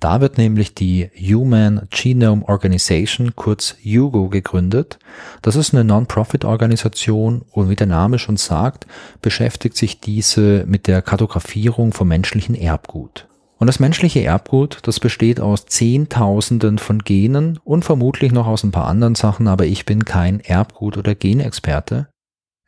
Da 0.00 0.20
wird 0.20 0.36
nämlich 0.36 0.74
die 0.74 1.10
Human 1.16 1.86
Genome 1.90 2.46
Organization, 2.48 3.36
kurz 3.36 3.76
HUGO, 3.84 4.28
gegründet. 4.28 4.98
Das 5.42 5.54
ist 5.54 5.72
eine 5.72 5.84
Non-Profit-Organisation 5.84 7.42
und 7.52 7.70
wie 7.70 7.76
der 7.76 7.86
Name 7.86 8.18
schon 8.18 8.36
sagt, 8.36 8.86
beschäftigt 9.22 9.76
sich 9.76 10.00
diese 10.00 10.64
mit 10.66 10.88
der 10.88 11.02
Kartografierung 11.02 11.92
vom 11.92 12.08
menschlichen 12.08 12.56
Erbgut. 12.56 13.28
Und 13.62 13.68
das 13.68 13.78
menschliche 13.78 14.24
Erbgut, 14.24 14.80
das 14.82 14.98
besteht 14.98 15.38
aus 15.38 15.66
Zehntausenden 15.66 16.78
von 16.78 16.98
Genen 16.98 17.60
und 17.62 17.84
vermutlich 17.84 18.32
noch 18.32 18.48
aus 18.48 18.64
ein 18.64 18.72
paar 18.72 18.88
anderen 18.88 19.14
Sachen, 19.14 19.46
aber 19.46 19.66
ich 19.66 19.86
bin 19.86 20.04
kein 20.04 20.40
Erbgut- 20.40 20.98
oder 20.98 21.14
Genexperte. 21.14 22.08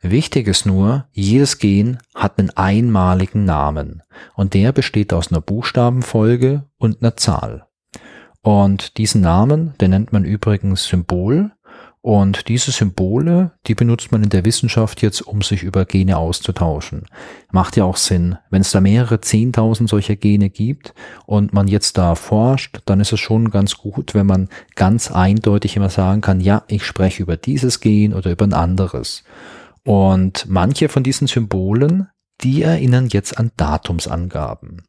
Wichtig 0.01 0.47
ist 0.47 0.65
nur, 0.65 1.09
jedes 1.11 1.57
Gen 1.57 1.97
hat 2.15 2.39
einen 2.39 2.51
einmaligen 2.51 3.43
Namen 3.43 4.03
und 4.35 4.53
der 4.53 4.71
besteht 4.71 5.11
aus 5.11 5.33
einer 5.33 5.41
Buchstabenfolge 5.41 6.63
und 6.77 7.01
einer 7.01 7.17
Zahl. 7.17 7.65
Und 8.41 8.97
diesen 8.97 9.19
Namen, 9.19 9.73
den 9.81 9.89
nennt 9.89 10.13
man 10.13 10.23
übrigens 10.23 10.85
Symbol 10.85 11.51
und 12.05 12.49
diese 12.49 12.69
Symbole, 12.69 13.53
die 13.65 13.73
benutzt 13.73 14.11
man 14.11 14.21
in 14.21 14.29
der 14.29 14.45
Wissenschaft 14.45 15.01
jetzt, 15.01 15.21
um 15.21 15.41
sich 15.41 15.63
über 15.63 15.85
Gene 15.85 16.17
auszutauschen. 16.17 17.07
Macht 17.51 17.77
ja 17.77 17.83
auch 17.83 17.97
Sinn. 17.97 18.37
Wenn 18.51 18.61
es 18.61 18.69
da 18.69 18.79
mehrere 18.79 19.21
Zehntausend 19.21 19.89
solcher 19.89 20.15
Gene 20.15 20.51
gibt 20.51 20.93
und 21.25 21.51
man 21.51 21.67
jetzt 21.67 21.97
da 21.97 22.13
forscht, 22.13 22.83
dann 22.85 22.99
ist 22.99 23.11
es 23.11 23.19
schon 23.19 23.49
ganz 23.49 23.77
gut, 23.77 24.13
wenn 24.13 24.27
man 24.27 24.49
ganz 24.75 25.09
eindeutig 25.09 25.77
immer 25.77 25.89
sagen 25.89 26.21
kann, 26.21 26.41
ja, 26.41 26.61
ich 26.67 26.85
spreche 26.85 27.23
über 27.23 27.37
dieses 27.37 27.79
Gen 27.79 28.13
oder 28.13 28.29
über 28.29 28.45
ein 28.45 28.53
anderes. 28.53 29.23
Und 29.83 30.45
manche 30.47 30.89
von 30.89 31.01
diesen 31.01 31.25
Symbolen, 31.25 32.09
die 32.41 32.61
erinnern 32.61 33.07
jetzt 33.07 33.39
an 33.39 33.49
Datumsangaben. 33.57 34.83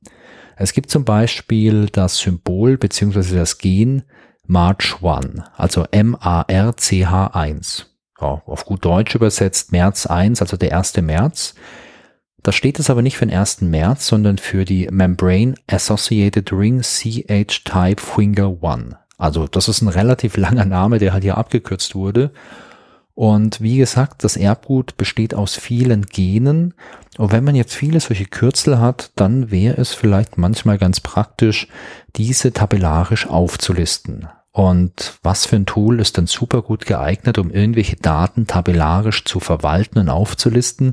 Es 0.59 0.75
gibt 0.75 0.91
zum 0.91 1.07
Beispiel 1.07 1.87
das 1.87 2.19
Symbol 2.19 2.77
beziehungsweise 2.77 3.37
das 3.37 3.57
Gen 3.57 4.03
March 4.47 4.97
1, 5.03 5.43
also 5.57 5.85
M-A-R-C-H-1. 5.91 7.85
Ja, 8.21 8.43
auf 8.47 8.65
gut 8.65 8.85
Deutsch 8.85 9.15
übersetzt 9.15 9.73
März 9.73 10.07
1, 10.07 10.41
also 10.41 10.57
der 10.57 10.77
1. 10.77 10.97
März. 10.99 11.55
Da 12.43 12.53
steht 12.53 12.79
es 12.79 12.91
aber 12.91 13.03
nicht 13.03 13.17
für 13.17 13.27
den 13.27 13.37
1. 13.37 13.63
März, 13.63 14.07
sondern 14.07 14.39
für 14.39 14.65
die 14.65 14.89
Membrane 14.91 15.55
Associated 15.67 16.53
Ring 16.53 16.81
CH 16.81 17.65
Type 17.65 18.01
Finger 18.01 18.57
1. 18.63 18.95
Also 19.19 19.47
das 19.49 19.69
ist 19.69 19.83
ein 19.83 19.89
relativ 19.89 20.37
langer 20.37 20.65
Name, 20.65 20.99
der 20.99 21.13
halt 21.13 21.25
hier 21.25 21.39
abgekürzt 21.39 21.95
wurde. 21.95 22.31
Und 23.17 23.63
wie 23.63 23.79
gesagt, 23.79 24.25
das 24.25 24.37
Erbgut 24.37 24.99
besteht 24.99 25.33
aus 25.33 25.57
vielen 25.57 26.03
Genen. 26.05 26.75
Und 27.17 27.33
wenn 27.33 27.45
man 27.45 27.55
jetzt 27.55 27.75
viele 27.75 27.99
solche 27.99 28.27
Kürzel 28.27 28.79
hat, 28.79 29.11
dann 29.17 29.51
wäre 29.51 29.81
es 29.81 29.95
vielleicht 29.95 30.37
manchmal 30.37 30.77
ganz 30.77 31.01
praktisch, 31.01 31.67
diese 32.17 32.53
tabellarisch 32.53 33.27
aufzulisten. 33.27 34.29
Und 34.53 35.19
was 35.23 35.47
für 35.47 35.57
ein 35.57 35.65
Tool 35.65 35.99
ist 35.99 36.19
dann 36.19 36.27
super 36.27 36.61
gut 36.61 36.85
geeignet, 36.85 37.39
um 37.39 37.51
irgendwelche 37.51 37.97
Daten 37.97 38.47
tabellarisch 38.47 39.25
zu 39.25 39.41
verwalten 39.41 39.99
und 39.99 40.11
aufzulisten? 40.11 40.93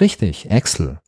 Richtig, 0.00 0.50
Excel. 0.50 1.00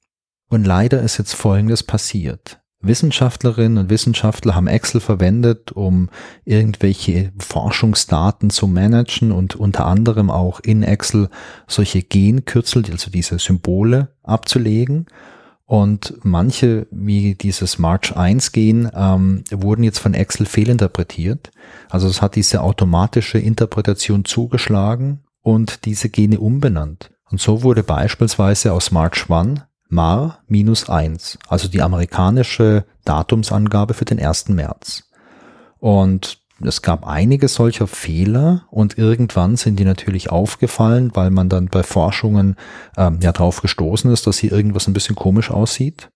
Und 0.51 0.67
leider 0.67 1.01
ist 1.01 1.17
jetzt 1.17 1.35
Folgendes 1.35 1.83
passiert. 1.83 2.61
Wissenschaftlerinnen 2.87 3.79
und 3.79 3.91
Wissenschaftler 3.91 4.55
haben 4.55 4.67
Excel 4.67 5.00
verwendet, 5.00 5.73
um 5.73 6.09
irgendwelche 6.45 7.33
Forschungsdaten 7.38 8.50
zu 8.50 8.67
managen 8.67 9.33
und 9.33 9.57
unter 9.57 9.87
anderem 9.87 10.31
auch 10.31 10.61
in 10.61 10.83
Excel 10.83 11.29
solche 11.67 12.03
Genkürzel, 12.03 12.85
also 12.91 13.11
diese 13.11 13.38
Symbole 13.38 14.09
abzulegen. 14.23 15.07
Und 15.67 16.14
manche, 16.23 16.87
wie 16.91 17.35
dieses 17.35 17.79
March 17.79 18.14
1 18.14 18.53
Gen, 18.53 18.91
ähm, 18.95 19.45
wurden 19.50 19.83
jetzt 19.83 19.99
von 19.99 20.12
Excel 20.12 20.45
fehlinterpretiert. 20.45 21.50
Also 21.88 22.07
es 22.07 22.21
hat 22.21 22.37
diese 22.37 22.62
automatische 22.62 23.38
Interpretation 23.38 24.25
zugeschlagen 24.26 25.25
und 25.41 25.87
diese 25.87 26.11
Gene 26.11 26.38
umbenannt. 26.38 27.11
Und 27.31 27.41
so 27.41 27.62
wurde 27.62 27.83
beispielsweise 27.83 28.73
aus 28.73 28.91
March 28.91 29.31
1 29.31 29.62
Mar 29.95 30.41
minus 30.47 30.91
eins, 30.91 31.39
also 31.49 31.69
die 31.69 31.81
amerikanische 31.81 32.85
Datumsangabe 33.05 33.95
für 33.95 34.05
den 34.05 34.21
1. 34.21 34.51
März. 34.51 35.05
Und 35.79 36.45
es 36.63 36.83
gab 36.83 37.07
einige 37.07 37.49
solcher 37.49 37.87
Fehler 37.87 38.67
und 38.71 38.97
irgendwann 38.97 39.57
sind 39.57 39.79
die 39.79 39.85
natürlich 39.85 40.31
aufgefallen, 40.31 41.11
weil 41.15 41.31
man 41.31 41.49
dann 41.49 41.67
bei 41.67 41.83
Forschungen 41.83 42.57
ähm, 42.97 43.19
ja 43.23 43.33
drauf 43.33 43.61
gestoßen 43.61 44.11
ist, 44.11 44.27
dass 44.27 44.39
hier 44.39 44.53
irgendwas 44.53 44.87
ein 44.87 44.95
bisschen 44.95 45.17
komisch 45.17 45.51
aussieht. 45.51 46.11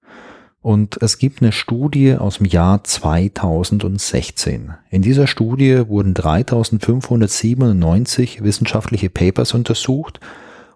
Und 0.61 1.01
es 1.03 1.19
gibt 1.19 1.41
eine 1.41 1.53
Studie 1.53 2.17
aus 2.17 2.39
dem 2.39 2.47
Jahr 2.47 2.83
2016. 2.83 4.75
In 4.91 5.03
dieser 5.03 5.27
Studie 5.27 5.89
wurden 5.89 6.15
3597 6.15 8.43
wissenschaftliche 8.43 9.11
Papers 9.11 9.55
untersucht 9.55 10.21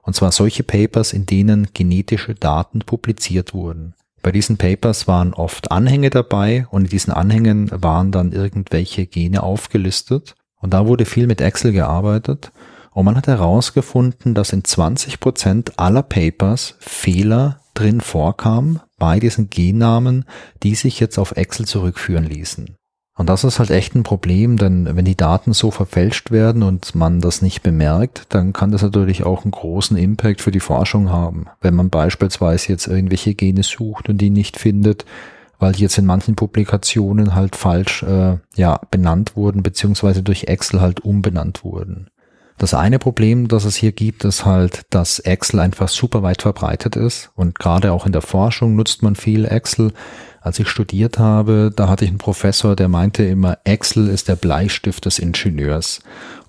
und 0.03 0.15
zwar 0.15 0.33
solche 0.33 0.63
Papers, 0.63 1.13
in 1.13 1.27
denen 1.27 1.69
genetische 1.73 2.35
Daten 2.35 2.81
publiziert 2.81 3.55
wurden. 3.55 3.95
Bei 4.23 4.31
diesen 4.31 4.57
Papers 4.57 5.09
waren 5.09 5.35
oft 5.35 5.73
Anhänge 5.73 6.11
dabei 6.11 6.67
und 6.71 6.85
in 6.85 6.91
diesen 6.91 7.13
Anhängen 7.13 7.71
waren 7.73 8.13
dann 8.13 8.33
irgendwelche 8.33 9.07
Gene 9.07 9.43
aufgelistet. 9.43 10.35
Und 10.61 10.73
da 10.75 10.87
wurde 10.87 11.07
viel 11.07 11.27
mit 11.27 11.41
Excel 11.41 11.73
gearbeitet. 11.73 12.53
Und 12.93 13.05
man 13.05 13.17
hat 13.17 13.27
herausgefunden, 13.27 14.35
dass 14.35 14.53
in 14.53 14.63
20 14.65 15.19
Prozent 15.19 15.79
aller 15.79 16.03
Papers 16.03 16.77
Fehler 16.79 17.61
drin 17.75 18.01
vorkamen 18.01 18.81
bei 18.99 19.19
diesen 19.19 19.51
Gennamen, 19.51 20.25
die 20.63 20.77
sich 20.77 21.01
jetzt 21.01 21.19
auf 21.19 21.33
Excel 21.33 21.67
zurückführen 21.67 22.25
ließen. 22.25 22.77
Und 23.15 23.29
das 23.29 23.45
ist 23.45 23.59
halt 23.59 23.71
echt 23.71 23.95
ein 23.95 24.05
Problem, 24.05 24.57
denn 24.57 24.97
wenn 24.97 25.05
die 25.05 25.17
Daten 25.17 25.53
so 25.53 25.71
verfälscht 25.71 26.31
werden 26.31 26.63
und 26.63 26.95
man 26.95 27.21
das 27.21 27.43
nicht 27.43 27.63
bemerkt, 27.63 28.25
dann 28.31 28.55
kann 28.55 28.71
das 28.71 28.83
natürlich 28.83 29.25
auch 29.25 29.45
einen 29.45 29.51
großen 29.51 29.99
Impact 29.99 30.41
für 30.41 30.51
die 30.51 30.61
Forschung 30.61 31.11
haben. 31.11 31.47
Wenn 31.61 31.75
man 31.75 31.91
beispielsweise 31.91 32.69
jetzt 32.71 32.87
irgendwelche 32.87 33.35
Gene 33.35 33.63
sucht 33.63 34.09
und 34.09 34.17
die 34.19 34.31
nicht 34.31 34.57
findet, 34.59 35.05
weil 35.59 35.73
die 35.73 35.83
jetzt 35.83 35.99
in 35.99 36.07
manchen 36.07 36.37
Publikationen 36.37 37.35
halt 37.35 37.55
falsch 37.55 38.03
äh, 38.03 38.39
ja, 38.57 38.81
benannt 38.91 39.37
wurden, 39.37 39.63
beziehungsweise 39.63 40.23
durch 40.23 40.45
Excel 40.45 40.81
halt 40.81 41.01
umbenannt 41.01 41.65
wurden. 41.65 42.09
Das 42.63 42.75
eine 42.75 43.01
Problem, 43.01 43.49
das 43.49 43.65
es 43.65 43.75
hier 43.75 43.91
gibt, 43.91 44.23
ist 44.25 44.47
halt, 44.47 44.83
dass 44.91 45.19
Excel 45.19 45.59
einfach 45.59 45.89
super 45.89 46.23
weit 46.23 46.43
verbreitet 46.43 46.95
ist 46.95 47.33
und 47.35 47.59
gerade 47.59 47.91
auch 47.91 48.07
in 48.07 48.13
der 48.13 48.23
Forschung 48.23 48.77
nutzt 48.77 49.03
man 49.03 49.17
viel 49.17 49.47
Excel 49.47 49.93
als 50.41 50.61
ich 50.61 50.69
studiert 50.69 51.19
habe, 51.19 51.73
da 51.75 51.89
hatte 51.89 52.05
ich 52.05 52.11
einen 52.11 52.19
Professor, 52.19 52.77
der 52.77 52.89
meinte 52.89 53.25
immer, 53.25 53.59
Excel 53.65 54.07
ist 54.07 54.29
der 54.29 54.37
Bleistift 54.37 55.07
des 55.07 55.19
Ingenieurs. 55.19 56.03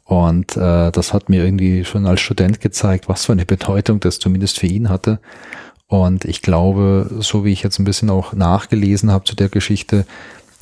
Und 0.03 0.55
äh, 0.55 0.91
das 0.91 1.13
hat 1.13 1.29
mir 1.29 1.43
irgendwie 1.43 1.83
schon 1.83 2.05
als 2.05 2.21
Student 2.21 2.59
gezeigt, 2.59 3.09
was 3.09 3.25
für 3.25 3.31
eine 3.31 3.45
Bedeutung 3.45 3.99
das 3.99 4.19
zumindest 4.19 4.59
für 4.59 4.67
ihn 4.67 4.89
hatte. 4.89 5.19
Und 5.87 6.25
ich 6.25 6.43
glaube, 6.43 7.09
so 7.21 7.43
wie 7.43 7.51
ich 7.51 7.63
jetzt 7.63 7.79
ein 7.79 7.85
bisschen 7.85 8.11
auch 8.11 8.33
nachgelesen 8.33 9.11
habe 9.11 9.25
zu 9.25 9.35
der 9.35 9.49
Geschichte, 9.49 10.05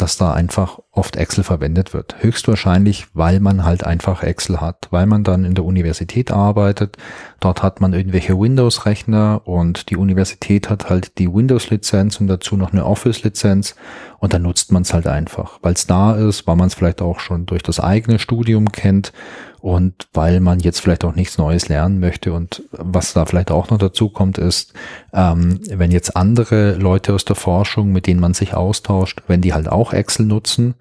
dass 0.01 0.17
da 0.17 0.33
einfach 0.33 0.79
oft 0.91 1.15
Excel 1.15 1.43
verwendet 1.43 1.93
wird. 1.93 2.15
Höchstwahrscheinlich, 2.19 3.07
weil 3.13 3.39
man 3.39 3.63
halt 3.63 3.83
einfach 3.85 4.23
Excel 4.23 4.59
hat, 4.59 4.87
weil 4.89 5.05
man 5.05 5.23
dann 5.23 5.45
in 5.45 5.53
der 5.53 5.63
Universität 5.63 6.31
arbeitet. 6.31 6.97
Dort 7.39 7.61
hat 7.61 7.81
man 7.81 7.93
irgendwelche 7.93 8.39
Windows-Rechner 8.39 9.41
und 9.45 9.89
die 9.89 9.97
Universität 9.97 10.69
hat 10.69 10.89
halt 10.89 11.19
die 11.19 11.31
Windows-Lizenz 11.31 12.19
und 12.19 12.27
dazu 12.27 12.57
noch 12.57 12.71
eine 12.71 12.85
Office-Lizenz 12.85 13.75
und 14.17 14.33
dann 14.33 14.41
nutzt 14.41 14.71
man 14.71 14.81
es 14.81 14.93
halt 14.93 15.07
einfach, 15.07 15.59
weil 15.61 15.73
es 15.73 15.85
da 15.85 16.13
ist, 16.15 16.47
weil 16.47 16.55
man 16.55 16.67
es 16.67 16.73
vielleicht 16.73 17.01
auch 17.01 17.19
schon 17.19 17.45
durch 17.45 17.63
das 17.63 17.79
eigene 17.79 18.17
Studium 18.17 18.71
kennt 18.71 19.13
und 19.61 20.07
weil 20.13 20.39
man 20.39 20.59
jetzt 20.59 20.79
vielleicht 20.79 21.05
auch 21.05 21.15
nichts 21.15 21.37
Neues 21.37 21.69
lernen 21.69 21.99
möchte. 21.99 22.33
Und 22.33 22.63
was 22.71 23.13
da 23.13 23.25
vielleicht 23.25 23.51
auch 23.51 23.69
noch 23.69 23.77
dazu 23.77 24.09
kommt, 24.09 24.37
ist, 24.37 24.73
ähm, 25.13 25.59
wenn 25.69 25.91
jetzt 25.91 26.15
andere 26.15 26.73
Leute 26.73 27.13
aus 27.13 27.25
der 27.25 27.35
Forschung, 27.35 27.91
mit 27.91 28.07
denen 28.07 28.19
man 28.19 28.33
sich 28.33 28.55
austauscht, 28.55 29.21
wenn 29.27 29.41
die 29.41 29.53
halt 29.53 29.69
auch 29.69 29.93
Excel 29.93 30.25
nutzen, 30.25 30.75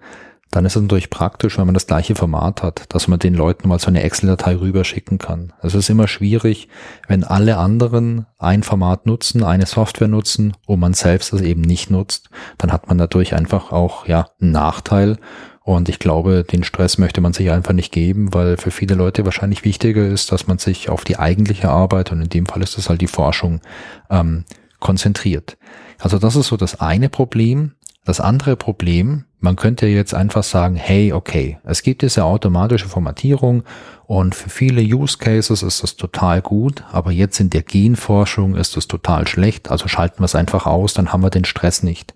dann 0.51 0.65
ist 0.65 0.75
es 0.75 0.81
natürlich 0.81 1.09
praktisch, 1.09 1.57
wenn 1.57 1.65
man 1.65 1.73
das 1.73 1.87
gleiche 1.87 2.13
Format 2.13 2.61
hat, 2.61 2.83
dass 2.89 3.07
man 3.07 3.19
den 3.19 3.33
Leuten 3.33 3.69
mal 3.69 3.79
so 3.79 3.87
eine 3.87 4.03
Excel-Datei 4.03 4.57
rüberschicken 4.57 5.17
kann. 5.17 5.53
Es 5.61 5.75
ist 5.75 5.89
immer 5.89 6.09
schwierig, 6.09 6.67
wenn 7.07 7.23
alle 7.23 7.57
anderen 7.57 8.25
ein 8.37 8.61
Format 8.61 9.05
nutzen, 9.05 9.43
eine 9.43 9.65
Software 9.65 10.09
nutzen 10.09 10.53
und 10.67 10.81
man 10.81 10.93
selbst 10.93 11.31
das 11.31 11.41
eben 11.41 11.61
nicht 11.61 11.89
nutzt, 11.89 12.29
dann 12.57 12.73
hat 12.73 12.89
man 12.89 12.97
dadurch 12.97 13.33
einfach 13.33 13.71
auch 13.71 14.07
ja 14.07 14.27
einen 14.41 14.51
Nachteil 14.51 15.17
und 15.63 15.89
ich 15.89 15.99
glaube, 15.99 16.43
den 16.43 16.63
Stress 16.63 16.97
möchte 16.97 17.21
man 17.21 17.33
sich 17.33 17.51
einfach 17.51 17.73
nicht 17.73 17.91
geben, 17.91 18.33
weil 18.33 18.57
für 18.57 18.71
viele 18.71 18.95
Leute 18.95 19.25
wahrscheinlich 19.25 19.63
wichtiger 19.63 20.07
ist, 20.07 20.31
dass 20.31 20.47
man 20.47 20.57
sich 20.57 20.89
auf 20.89 21.03
die 21.03 21.19
eigentliche 21.19 21.69
Arbeit, 21.69 22.11
und 22.11 22.21
in 22.21 22.29
dem 22.29 22.45
Fall 22.47 22.63
ist 22.63 22.77
das 22.77 22.89
halt 22.89 23.01
die 23.01 23.07
Forschung, 23.07 23.61
ähm, 24.09 24.43
konzentriert. 24.79 25.57
Also 25.99 26.17
das 26.17 26.35
ist 26.35 26.47
so 26.47 26.57
das 26.57 26.81
eine 26.81 27.09
Problem. 27.09 27.73
Das 28.03 28.19
andere 28.19 28.55
Problem, 28.55 29.25
man 29.39 29.55
könnte 29.55 29.85
jetzt 29.85 30.15
einfach 30.15 30.41
sagen, 30.41 30.75
hey, 30.75 31.13
okay, 31.13 31.59
es 31.63 31.83
gibt 31.83 32.01
diese 32.01 32.25
automatische 32.25 32.87
Formatierung 32.87 33.61
und 34.07 34.33
für 34.33 34.49
viele 34.49 34.81
Use 34.81 35.19
Cases 35.19 35.61
ist 35.61 35.83
das 35.83 35.97
total 35.97 36.41
gut, 36.41 36.83
aber 36.91 37.11
jetzt 37.11 37.39
in 37.39 37.51
der 37.51 37.61
Genforschung 37.61 38.55
ist 38.55 38.75
das 38.75 38.87
total 38.87 39.27
schlecht, 39.27 39.69
also 39.69 39.87
schalten 39.87 40.19
wir 40.19 40.25
es 40.25 40.33
einfach 40.33 40.65
aus, 40.65 40.95
dann 40.95 41.13
haben 41.13 41.21
wir 41.21 41.29
den 41.29 41.45
Stress 41.45 41.83
nicht. 41.83 42.15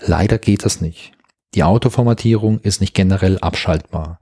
Leider 0.00 0.38
geht 0.38 0.64
das 0.64 0.80
nicht. 0.80 1.13
Die 1.54 1.62
Autoformatierung 1.62 2.58
ist 2.60 2.80
nicht 2.80 2.94
generell 2.94 3.38
abschaltbar. 3.38 4.18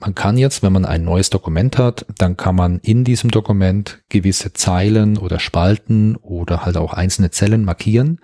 Man 0.00 0.14
kann 0.14 0.36
jetzt, 0.36 0.62
wenn 0.62 0.72
man 0.72 0.84
ein 0.84 1.04
neues 1.04 1.30
Dokument 1.30 1.78
hat, 1.78 2.04
dann 2.18 2.36
kann 2.36 2.56
man 2.56 2.78
in 2.80 3.04
diesem 3.04 3.30
Dokument 3.30 4.02
gewisse 4.10 4.52
Zeilen 4.52 5.16
oder 5.16 5.38
Spalten 5.38 6.16
oder 6.16 6.66
halt 6.66 6.76
auch 6.76 6.92
einzelne 6.92 7.30
Zellen 7.30 7.64
markieren 7.64 8.20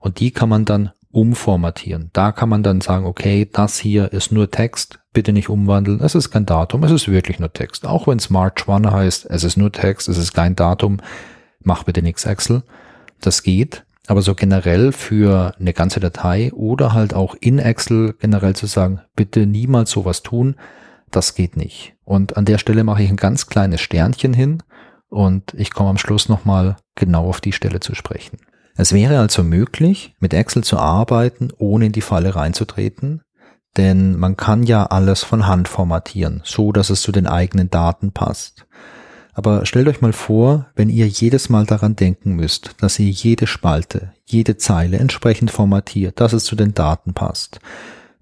und 0.00 0.20
die 0.20 0.30
kann 0.30 0.48
man 0.48 0.64
dann 0.64 0.90
umformatieren. 1.10 2.10
Da 2.12 2.32
kann 2.32 2.48
man 2.48 2.62
dann 2.62 2.80
sagen, 2.80 3.04
okay, 3.04 3.48
das 3.50 3.78
hier 3.78 4.12
ist 4.12 4.32
nur 4.32 4.50
Text, 4.50 5.00
bitte 5.12 5.32
nicht 5.32 5.48
umwandeln, 5.48 6.00
es 6.00 6.14
ist 6.14 6.30
kein 6.30 6.46
Datum, 6.46 6.84
es 6.84 6.92
ist 6.92 7.08
wirklich 7.08 7.38
nur 7.38 7.52
Text. 7.52 7.86
Auch 7.86 8.06
wenn 8.06 8.18
es 8.18 8.30
March 8.30 8.68
1 8.68 8.86
heißt, 8.86 9.26
es 9.28 9.44
ist 9.44 9.56
nur 9.56 9.72
Text, 9.72 10.08
es 10.08 10.16
ist 10.16 10.32
kein 10.32 10.56
Datum, 10.56 10.98
mach 11.60 11.84
bitte 11.84 12.02
nichts 12.02 12.24
Excel. 12.24 12.62
Das 13.20 13.42
geht, 13.42 13.84
aber 14.08 14.22
so 14.22 14.34
generell 14.34 14.92
für 14.92 15.54
eine 15.60 15.72
ganze 15.72 16.00
Datei 16.00 16.52
oder 16.52 16.94
halt 16.94 17.14
auch 17.14 17.36
in 17.40 17.58
Excel 17.58 18.14
generell 18.18 18.56
zu 18.56 18.66
sagen, 18.66 19.00
bitte 19.14 19.46
niemals 19.46 19.90
sowas 19.90 20.22
tun, 20.22 20.56
das 21.10 21.34
geht 21.34 21.56
nicht. 21.56 21.94
Und 22.04 22.36
an 22.36 22.46
der 22.46 22.58
Stelle 22.58 22.84
mache 22.84 23.02
ich 23.02 23.10
ein 23.10 23.16
ganz 23.16 23.46
kleines 23.46 23.80
Sternchen 23.80 24.32
hin 24.32 24.62
und 25.08 25.54
ich 25.54 25.72
komme 25.72 25.90
am 25.90 25.98
Schluss 25.98 26.28
nochmal 26.28 26.76
genau 26.94 27.28
auf 27.28 27.40
die 27.40 27.52
Stelle 27.52 27.80
zu 27.80 27.94
sprechen. 27.94 28.38
Es 28.76 28.92
wäre 28.92 29.18
also 29.18 29.42
möglich, 29.42 30.14
mit 30.20 30.32
Excel 30.32 30.64
zu 30.64 30.78
arbeiten, 30.78 31.50
ohne 31.58 31.86
in 31.86 31.92
die 31.92 32.00
Falle 32.00 32.34
reinzutreten, 32.34 33.22
denn 33.76 34.16
man 34.16 34.36
kann 34.36 34.62
ja 34.62 34.86
alles 34.86 35.22
von 35.22 35.46
Hand 35.46 35.68
formatieren, 35.68 36.40
so 36.44 36.72
dass 36.72 36.88
es 36.88 37.02
zu 37.02 37.12
den 37.12 37.26
eigenen 37.26 37.70
Daten 37.70 38.12
passt. 38.12 38.66
Aber 39.38 39.66
stellt 39.66 39.86
euch 39.86 40.00
mal 40.00 40.12
vor, 40.12 40.66
wenn 40.74 40.88
ihr 40.88 41.06
jedes 41.06 41.48
Mal 41.48 41.64
daran 41.64 41.94
denken 41.94 42.34
müsst, 42.34 42.74
dass 42.80 42.98
ihr 42.98 43.08
jede 43.08 43.46
Spalte, 43.46 44.12
jede 44.24 44.56
Zeile 44.56 44.98
entsprechend 44.98 45.52
formatiert, 45.52 46.18
dass 46.18 46.32
es 46.32 46.42
zu 46.42 46.56
den 46.56 46.74
Daten 46.74 47.14
passt. 47.14 47.60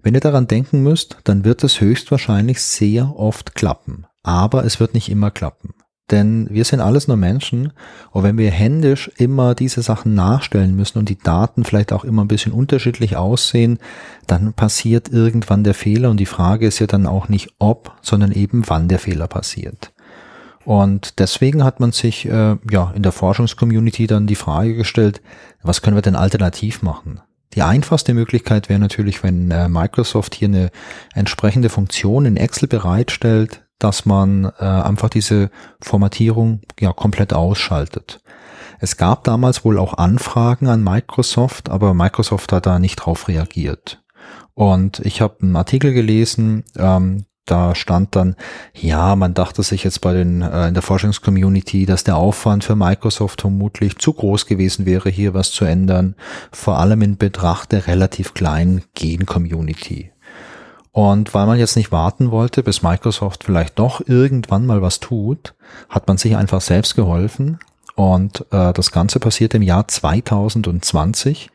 Wenn 0.03 0.13
ihr 0.13 0.19
daran 0.19 0.45
denken 0.45 0.83
müsst, 0.83 1.17
dann 1.23 1.43
wird 1.43 1.63
es 1.63 1.81
höchstwahrscheinlich 1.81 2.61
sehr 2.61 3.17
oft 3.17 3.55
klappen. 3.55 4.05
Aber 4.21 4.63
es 4.63 4.79
wird 4.79 4.93
nicht 4.93 5.09
immer 5.09 5.31
klappen. 5.31 5.73
Denn 6.11 6.49
wir 6.51 6.65
sind 6.65 6.81
alles 6.81 7.07
nur 7.07 7.17
Menschen 7.17 7.73
und 8.11 8.21
wenn 8.21 8.37
wir 8.37 8.51
händisch 8.51 9.09
immer 9.17 9.55
diese 9.55 9.81
Sachen 9.81 10.13
nachstellen 10.13 10.75
müssen 10.75 10.99
und 10.99 11.09
die 11.09 11.17
Daten 11.17 11.63
vielleicht 11.63 11.93
auch 11.93 12.05
immer 12.05 12.23
ein 12.25 12.29
bisschen 12.29 12.51
unterschiedlich 12.51 13.17
aussehen, 13.17 13.79
dann 14.27 14.53
passiert 14.53 15.09
irgendwann 15.09 15.63
der 15.63 15.73
Fehler 15.73 16.11
und 16.11 16.19
die 16.19 16.27
Frage 16.27 16.67
ist 16.67 16.77
ja 16.77 16.85
dann 16.85 17.07
auch 17.07 17.27
nicht 17.27 17.55
ob, 17.57 17.97
sondern 18.03 18.31
eben 18.31 18.69
wann 18.69 18.87
der 18.87 18.99
Fehler 18.99 19.27
passiert. 19.27 19.93
Und 20.67 21.19
deswegen 21.19 21.63
hat 21.63 21.79
man 21.79 21.93
sich 21.93 22.25
äh, 22.25 22.57
ja 22.69 22.91
in 22.93 23.01
der 23.01 23.13
Forschungscommunity 23.13 24.05
dann 24.05 24.27
die 24.27 24.35
Frage 24.35 24.75
gestellt, 24.75 25.21
was 25.63 25.81
können 25.81 25.95
wir 25.95 26.01
denn 26.01 26.17
alternativ 26.17 26.81
machen? 26.81 27.21
Die 27.53 27.61
einfachste 27.61 28.13
Möglichkeit 28.13 28.67
wäre 28.67 28.77
natürlich, 28.77 29.23
wenn 29.23 29.49
äh, 29.49 29.69
Microsoft 29.69 30.35
hier 30.35 30.49
eine 30.49 30.71
entsprechende 31.13 31.69
Funktion 31.69 32.25
in 32.25 32.35
Excel 32.35 32.67
bereitstellt, 32.67 33.65
dass 33.79 34.05
man 34.05 34.51
äh, 34.59 34.65
einfach 34.65 35.07
diese 35.07 35.51
Formatierung 35.79 36.59
ja 36.77 36.91
komplett 36.91 37.31
ausschaltet. 37.31 38.19
Es 38.81 38.97
gab 38.97 39.23
damals 39.23 39.63
wohl 39.63 39.79
auch 39.79 39.93
Anfragen 39.93 40.67
an 40.67 40.83
Microsoft, 40.83 41.69
aber 41.69 41.93
Microsoft 41.93 42.51
hat 42.51 42.65
da 42.65 42.77
nicht 42.77 42.97
drauf 42.97 43.29
reagiert. 43.29 44.03
Und 44.53 44.99
ich 44.99 45.21
habe 45.21 45.37
einen 45.43 45.55
Artikel 45.55 45.93
gelesen, 45.93 46.65
ähm, 46.75 47.23
da 47.47 47.75
stand 47.75 48.15
dann, 48.15 48.35
ja, 48.73 49.15
man 49.15 49.33
dachte 49.33 49.63
sich 49.63 49.83
jetzt 49.83 50.01
bei 50.01 50.13
den 50.13 50.41
äh, 50.41 50.67
in 50.67 50.73
der 50.73 50.83
Forschungscommunity, 50.83 51.85
dass 51.85 52.03
der 52.03 52.17
Aufwand 52.17 52.63
für 52.63 52.75
Microsoft 52.75 53.41
vermutlich 53.41 53.97
zu 53.97 54.13
groß 54.13 54.45
gewesen 54.45 54.85
wäre, 54.85 55.09
hier 55.09 55.33
was 55.33 55.51
zu 55.51 55.65
ändern, 55.65 56.15
vor 56.51 56.77
allem 56.77 57.01
in 57.01 57.17
Betracht 57.17 57.71
der 57.71 57.87
relativ 57.87 58.33
kleinen 58.33 58.83
Gen-Community. 58.93 60.11
Und 60.91 61.33
weil 61.35 61.45
man 61.45 61.59
jetzt 61.59 61.75
nicht 61.75 61.91
warten 61.91 62.31
wollte, 62.31 62.63
bis 62.63 62.81
Microsoft 62.81 63.43
vielleicht 63.43 63.77
doch 63.77 64.01
irgendwann 64.07 64.65
mal 64.65 64.81
was 64.81 64.99
tut, 64.99 65.53
hat 65.89 66.07
man 66.07 66.17
sich 66.17 66.35
einfach 66.35 66.61
selbst 66.61 66.95
geholfen. 66.95 67.59
Und 67.93 68.45
äh, 68.51 68.73
das 68.73 68.91
Ganze 68.91 69.19
passiert 69.19 69.53
im 69.53 69.61
Jahr 69.61 69.87
2020. 69.87 71.51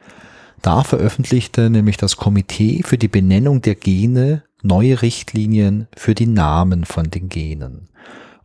Da 0.63 0.85
veröffentlichte 0.85 1.71
nämlich 1.71 1.97
das 1.97 2.17
Komitee 2.17 2.83
für 2.85 2.99
die 2.99 3.09
Benennung 3.09 3.63
der 3.63 3.75
Gene 3.75 4.45
neue 4.63 5.03
Richtlinien 5.03 5.89
für 5.97 6.15
die 6.15 6.27
Namen 6.27 6.85
von 6.85 7.11
den 7.11 7.29
Genen. 7.29 7.89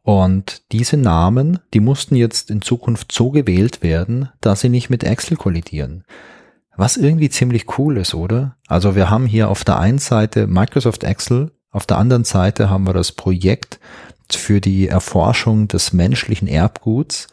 Und 0.04 0.62
diese 0.72 0.96
Namen, 0.96 1.60
die 1.74 1.82
mussten 1.82 2.16
jetzt 2.16 2.50
in 2.50 2.62
Zukunft 2.62 3.12
so 3.12 3.32
gewählt 3.32 3.84
werden, 3.84 4.30
dass 4.40 4.62
sie 4.62 4.70
nicht 4.70 4.90
mit 4.90 5.04
Excel 5.04 5.36
kollidieren. 5.36 6.06
Was 6.78 6.96
irgendwie 6.96 7.30
ziemlich 7.30 7.78
cool 7.78 7.98
ist, 7.98 8.14
oder? 8.14 8.56
Also 8.68 8.96
wir 8.96 9.10
haben 9.10 9.26
hier 9.26 9.50
auf 9.50 9.66
der 9.66 9.80
einen 9.80 10.00
Seite 10.00 10.48
Microsoft 10.48 11.04
Excel, 11.04 11.52
auf 11.72 11.86
der 11.86 11.98
anderen 11.98 12.24
Seite 12.24 12.70
haben 12.70 12.88
wir 12.88 12.94
das 12.94 13.12
Projekt 13.12 13.80
für 14.32 14.62
die 14.62 14.88
Erforschung 14.88 15.68
des 15.68 15.94
menschlichen 15.94 16.48
Erbguts 16.48 17.28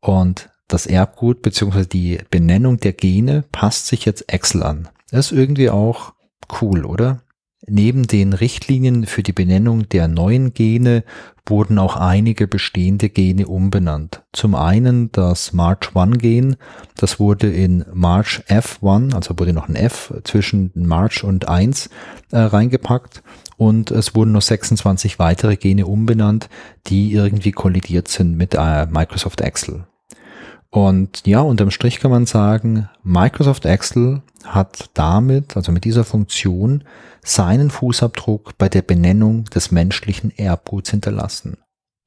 und 0.00 0.50
das 0.68 0.86
Erbgut 0.86 1.42
bzw. 1.42 1.84
die 1.84 2.18
Benennung 2.30 2.78
der 2.78 2.92
Gene 2.92 3.44
passt 3.50 3.88
sich 3.88 4.04
jetzt 4.04 4.32
Excel 4.32 4.62
an. 4.62 4.88
Das 5.10 5.32
ist 5.32 5.38
irgendwie 5.38 5.70
auch 5.70 6.12
cool, 6.60 6.84
oder? 6.84 7.22
Neben 7.66 8.06
den 8.06 8.32
Richtlinien 8.32 9.04
für 9.04 9.22
die 9.22 9.34
Benennung 9.34 9.88
der 9.88 10.08
neuen 10.08 10.54
Gene 10.54 11.04
wurden 11.46 11.78
auch 11.78 11.96
einige 11.96 12.46
bestehende 12.46 13.10
Gene 13.10 13.46
umbenannt. 13.46 14.22
Zum 14.32 14.54
einen 14.54 15.12
das 15.12 15.52
March-1-Gen, 15.52 16.56
das 16.96 17.20
wurde 17.20 17.50
in 17.50 17.84
March 17.92 18.42
F1, 18.48 19.14
also 19.14 19.38
wurde 19.38 19.52
noch 19.52 19.68
ein 19.68 19.76
F 19.76 20.14
zwischen 20.24 20.70
March 20.74 21.22
und 21.22 21.48
1 21.48 21.90
äh, 22.30 22.38
reingepackt 22.38 23.22
und 23.56 23.90
es 23.90 24.14
wurden 24.14 24.32
noch 24.32 24.42
26 24.42 25.18
weitere 25.18 25.56
Gene 25.56 25.86
umbenannt, 25.86 26.48
die 26.86 27.12
irgendwie 27.12 27.52
kollidiert 27.52 28.08
sind 28.08 28.36
mit 28.36 28.54
äh, 28.54 28.86
Microsoft 28.86 29.42
Excel. 29.42 29.84
Und 30.70 31.26
ja, 31.26 31.40
unterm 31.40 31.72
Strich 31.72 31.98
kann 31.98 32.12
man 32.12 32.26
sagen, 32.26 32.88
Microsoft 33.02 33.64
Excel 33.64 34.22
hat 34.44 34.90
damit, 34.94 35.56
also 35.56 35.72
mit 35.72 35.84
dieser 35.84 36.04
Funktion, 36.04 36.84
seinen 37.22 37.70
Fußabdruck 37.70 38.56
bei 38.56 38.68
der 38.68 38.82
Benennung 38.82 39.44
des 39.46 39.72
menschlichen 39.72 40.30
Erbguts 40.36 40.90
hinterlassen. 40.90 41.58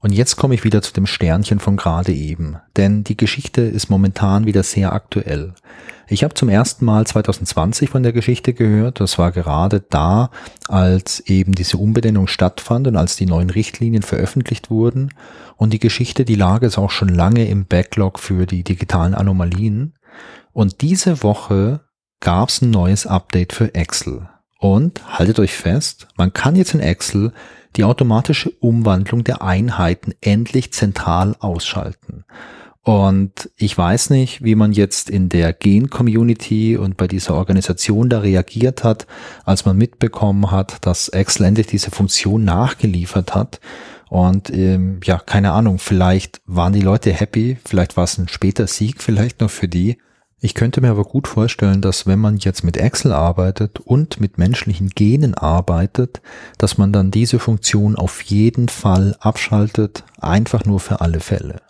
Und 0.03 0.11
jetzt 0.11 0.35
komme 0.35 0.53
ich 0.53 0.65
wieder 0.65 0.81
zu 0.81 0.91
dem 0.91 1.05
Sternchen 1.05 1.59
von 1.59 1.77
gerade 1.77 2.11
eben, 2.11 2.57
denn 2.75 3.05
die 3.05 3.15
Geschichte 3.15 3.61
ist 3.61 3.89
momentan 3.89 4.45
wieder 4.45 4.61
sehr 4.61 4.91
aktuell. 4.91 5.53
Ich 6.09 6.25
habe 6.25 6.33
zum 6.33 6.49
ersten 6.49 6.83
Mal 6.83 7.07
2020 7.07 7.89
von 7.89 8.03
der 8.03 8.11
Geschichte 8.11 8.53
gehört, 8.53 8.99
das 8.99 9.17
war 9.17 9.31
gerade 9.31 9.79
da, 9.89 10.29
als 10.67 11.21
eben 11.21 11.55
diese 11.55 11.77
Umbenennung 11.77 12.27
stattfand 12.27 12.85
und 12.87 12.97
als 12.97 13.15
die 13.15 13.25
neuen 13.25 13.49
Richtlinien 13.49 14.03
veröffentlicht 14.03 14.69
wurden. 14.69 15.13
Und 15.55 15.71
die 15.71 15.79
Geschichte, 15.79 16.25
die 16.25 16.35
lag 16.35 16.63
jetzt 16.63 16.77
auch 16.77 16.91
schon 16.91 17.07
lange 17.07 17.47
im 17.47 17.65
Backlog 17.65 18.19
für 18.19 18.45
die 18.45 18.65
digitalen 18.65 19.15
Anomalien. 19.15 19.93
Und 20.51 20.81
diese 20.81 21.23
Woche 21.23 21.79
gab 22.19 22.49
es 22.49 22.61
ein 22.61 22.71
neues 22.71 23.07
Update 23.07 23.53
für 23.53 23.73
Excel. 23.73 24.27
Und 24.59 25.01
haltet 25.17 25.39
euch 25.39 25.53
fest, 25.53 26.07
man 26.17 26.33
kann 26.33 26.57
jetzt 26.57 26.73
in 26.73 26.81
Excel 26.81 27.31
die 27.75 27.83
automatische 27.83 28.51
Umwandlung 28.51 29.23
der 29.23 29.41
Einheiten 29.41 30.13
endlich 30.21 30.73
zentral 30.73 31.35
ausschalten. 31.39 32.25
Und 32.83 33.49
ich 33.55 33.77
weiß 33.77 34.09
nicht, 34.09 34.43
wie 34.43 34.55
man 34.55 34.73
jetzt 34.73 35.09
in 35.09 35.29
der 35.29 35.53
Gen-Community 35.53 36.75
und 36.75 36.97
bei 36.97 37.07
dieser 37.07 37.33
Organisation 37.35 38.09
da 38.09 38.19
reagiert 38.19 38.83
hat, 38.83 39.07
als 39.45 39.65
man 39.65 39.77
mitbekommen 39.77 40.51
hat, 40.51 40.85
dass 40.85 41.07
Excel 41.07 41.45
endlich 41.45 41.67
diese 41.67 41.91
Funktion 41.91 42.43
nachgeliefert 42.43 43.35
hat. 43.35 43.61
Und 44.09 44.49
ähm, 44.49 44.99
ja, 45.05 45.17
keine 45.17 45.53
Ahnung, 45.53 45.79
vielleicht 45.79 46.41
waren 46.45 46.73
die 46.73 46.81
Leute 46.81 47.13
happy, 47.13 47.57
vielleicht 47.65 47.95
war 47.95 48.03
es 48.03 48.17
ein 48.17 48.27
später 48.27 48.67
Sieg 48.67 49.01
vielleicht 49.01 49.39
noch 49.39 49.49
für 49.49 49.69
die. 49.69 49.97
Ich 50.45 50.55
könnte 50.55 50.81
mir 50.81 50.89
aber 50.89 51.05
gut 51.05 51.29
vorstellen, 51.29 51.79
dass 51.79 52.05
wenn 52.05 52.19
man 52.19 52.35
jetzt 52.35 52.65
mit 52.65 52.75
Excel 52.75 53.13
arbeitet 53.13 53.79
und 53.79 54.19
mit 54.19 54.37
menschlichen 54.37 54.89
Genen 54.89 55.35
arbeitet, 55.35 56.21
dass 56.57 56.77
man 56.77 56.91
dann 56.91 57.11
diese 57.11 57.39
Funktion 57.39 57.95
auf 57.95 58.21
jeden 58.23 58.67
Fall 58.67 59.15
abschaltet, 59.21 60.03
einfach 60.19 60.65
nur 60.65 60.81
für 60.81 60.99
alle 60.99 61.21
Fälle. 61.21 61.61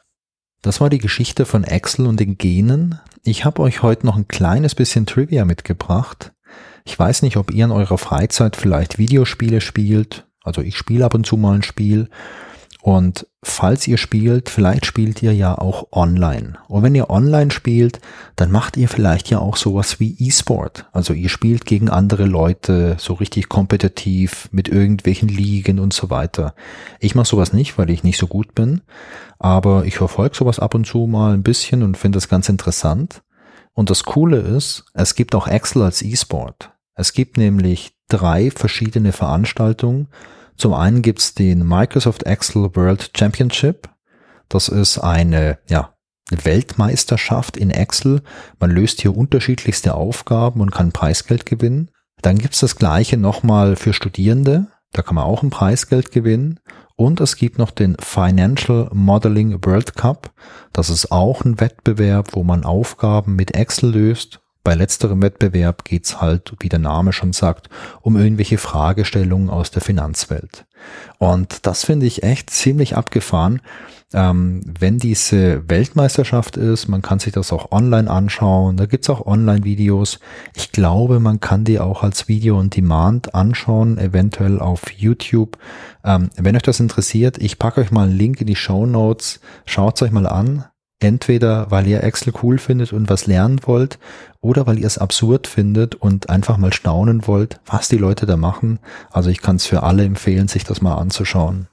Das 0.63 0.81
war 0.81 0.89
die 0.89 0.97
Geschichte 0.97 1.45
von 1.45 1.63
Excel 1.63 2.07
und 2.07 2.19
den 2.19 2.39
Genen. 2.39 2.99
Ich 3.23 3.45
habe 3.45 3.62
euch 3.62 3.83
heute 3.83 4.07
noch 4.07 4.15
ein 4.15 4.27
kleines 4.27 4.73
bisschen 4.73 5.05
Trivia 5.05 5.45
mitgebracht. 5.45 6.33
Ich 6.83 6.97
weiß 6.97 7.21
nicht, 7.21 7.38
ob 7.38 7.51
ihr 7.51 7.65
in 7.65 7.71
eurer 7.71 7.99
Freizeit 7.99 8.55
vielleicht 8.55 8.97
Videospiele 8.97 9.62
spielt. 9.62 10.25
Also 10.43 10.62
ich 10.62 10.77
spiele 10.77 11.05
ab 11.05 11.13
und 11.13 11.27
zu 11.27 11.38
mal 11.38 11.53
ein 11.53 11.63
Spiel 11.63 12.09
Und 12.84 13.28
falls 13.41 13.88
ihr 13.88 13.98
spielt, 13.98 14.50
vielleicht 14.50 14.86
spielt 14.86 15.24
ihr 15.24 15.34
ja 15.34 15.58
auch 15.58 15.88
online. 15.93 16.56
Und 16.67 16.84
wenn 16.84 16.93
ihr 16.96 17.10
online 17.10 17.50
spielt, 17.50 18.02
dann 18.36 18.52
macht 18.52 18.76
ihr 18.76 18.89
vielleicht 18.89 19.30
ja 19.30 19.39
auch 19.39 19.56
sowas 19.56 20.02
wie 20.02 20.17
E-Sport. 20.19 20.88
Also 20.91 21.13
ihr 21.13 21.30
spielt 21.30 21.65
gegen 21.65 21.89
andere 21.89 22.26
Leute 22.26 22.98
so 23.00 23.13
richtig 23.13 23.48
kompetitiv 23.48 24.50
mit 24.52 24.67
irgendwelchen 24.67 25.30
Ligen 25.30 25.80
und 25.80 25.93
so 25.93 26.10
weiter. 26.10 26.56
Ich 27.00 27.15
mache 27.15 27.30
sowas 27.30 27.54
nicht, 27.54 27.78
weil 27.78 27.89
ich 27.89 28.04
nicht 28.04 28.17
so 28.17 28.28
gut 28.28 28.54
bin. 28.54 28.82
Aber 29.39 29.86
ich 29.86 29.96
verfolge 29.96 30.36
sowas 30.36 30.60
ab 30.60 30.76
und 30.76 30.86
zu 30.86 31.08
mal 31.08 31.34
ein 31.34 31.43
bisschen 31.43 31.84
und 31.84 31.96
finde 31.96 32.17
das 32.17 32.28
ganz 32.28 32.50
interessant. 32.50 33.24
Und 33.72 33.91
das 33.91 34.04
Coole 34.04 34.39
ist, 34.39 34.84
es 34.93 35.15
gibt 35.15 35.36
auch 35.36 35.48
Excel 35.48 35.84
als 35.84 36.02
E-Sport. 36.02 36.72
Es 36.96 37.13
gibt 37.13 37.38
nämlich 37.38 37.96
drei 38.10 38.52
verschiedene 38.52 39.13
Veranstaltungen 39.13 40.10
zum 40.57 40.73
einen 40.73 41.01
gibt's 41.01 41.33
den 41.33 41.67
Microsoft 41.67 42.23
Excel 42.23 42.75
World 42.75 43.11
Championship. 43.17 43.89
Das 44.49 44.69
ist 44.69 44.99
eine, 44.99 45.59
ja, 45.67 45.93
Weltmeisterschaft 46.29 47.57
in 47.57 47.69
Excel. 47.69 48.21
Man 48.59 48.71
löst 48.71 49.01
hier 49.01 49.15
unterschiedlichste 49.15 49.93
Aufgaben 49.93 50.61
und 50.61 50.71
kann 50.71 50.91
Preisgeld 50.91 51.45
gewinnen. 51.45 51.91
Dann 52.21 52.37
gibt's 52.37 52.59
das 52.59 52.77
gleiche 52.77 53.17
nochmal 53.17 53.75
für 53.75 53.93
Studierende. 53.93 54.67
Da 54.93 55.01
kann 55.01 55.15
man 55.15 55.25
auch 55.25 55.43
ein 55.43 55.49
Preisgeld 55.49 56.11
gewinnen. 56.11 56.59
Und 56.95 57.19
es 57.19 57.35
gibt 57.35 57.57
noch 57.57 57.71
den 57.71 57.97
Financial 57.99 58.89
Modeling 58.93 59.65
World 59.65 59.95
Cup. 59.95 60.31
Das 60.71 60.89
ist 60.89 61.11
auch 61.11 61.43
ein 61.43 61.59
Wettbewerb, 61.59 62.29
wo 62.33 62.43
man 62.43 62.63
Aufgaben 62.63 63.35
mit 63.35 63.55
Excel 63.55 63.91
löst 63.91 64.42
bei 64.63 64.76
letzterem 64.76 65.21
Wettbewerb 65.21 65.84
geht's 65.84 66.21
halt, 66.21 66.54
wie 66.60 66.69
der 66.69 66.80
Name 66.80 67.12
schon 67.12 67.34
sagt, 67.34 67.69
um 68.02 68.15
irgendwelche 68.15 68.58
Fragestellungen 68.58 69.49
aus 69.49 69.71
der 69.71 69.82
Finanzwelt. 69.82 70.65
Und 71.17 71.65
das 71.65 71.84
finde 71.84 72.06
ich 72.06 72.23
echt 72.23 72.49
ziemlich 72.49 72.95
abgefahren, 72.95 73.62
ähm, 74.13 74.62
wenn 74.80 74.99
diese 74.99 75.67
Weltmeisterschaft 75.69 76.56
ist. 76.56 76.88
Man 76.88 77.02
kann 77.02 77.19
sich 77.19 77.34
das 77.34 77.52
auch 77.52 77.71
online 77.71 78.10
anschauen. 78.10 78.78
Da 78.78 78.86
gibt's 78.86 79.10
auch 79.10 79.26
Online-Videos. 79.26 80.19
Ich 80.56 80.71
glaube, 80.71 81.19
man 81.19 81.39
kann 81.39 81.63
die 81.63 81.80
auch 81.80 82.04
als 82.04 82.28
Video 82.28 82.58
on 82.58 82.69
Demand 82.69 83.36
anschauen, 83.36 83.97
eventuell 83.97 84.60
auf 84.60 84.91
YouTube. 84.91 85.58
Ähm, 86.06 86.30
wenn 86.36 86.56
euch 86.56 86.62
das 86.62 86.80
interessiert, 86.80 87.38
ich 87.38 87.60
packe 87.60 87.82
euch 87.82 87.91
mal 87.91 88.08
einen 88.08 88.17
Link 88.17 88.39
in 88.41 88.47
die 88.47 88.56
Show 88.56 88.86
Notes. 88.86 89.39
Schaut's 89.65 90.02
euch 90.02 90.12
mal 90.12 90.28
an. 90.28 90.65
Entweder 90.99 91.69
weil 91.69 91.88
ihr 91.88 92.03
Excel 92.03 92.34
cool 92.41 92.58
findet 92.58 92.93
und 92.93 93.10
was 93.10 93.27
lernen 93.27 93.60
wollt 93.65 93.99
oder 94.41 94.67
weil 94.67 94.79
ihr 94.79 94.88
es 94.88 94.97
absurd 94.97 95.47
findet 95.47 95.95
und 95.95 96.29
einfach 96.29 96.58
mal 96.58 96.71
staunen 96.71 97.27
wollt, 97.27 97.60
was 97.65 97.89
die 97.89 97.97
Leute 97.97 98.25
da 98.25 98.38
machen. 98.38 98.79
Also 99.12 99.29
ich 99.29 99.41
kann 99.41 99.58
es 99.58 99.65
für 99.65 99.84
alle 99.84 100.06
empfehlen, 100.06 100.47
sich 100.47 100.63
das 100.63 100.82
mal 100.82 100.95
anzuschauen. 100.95 101.67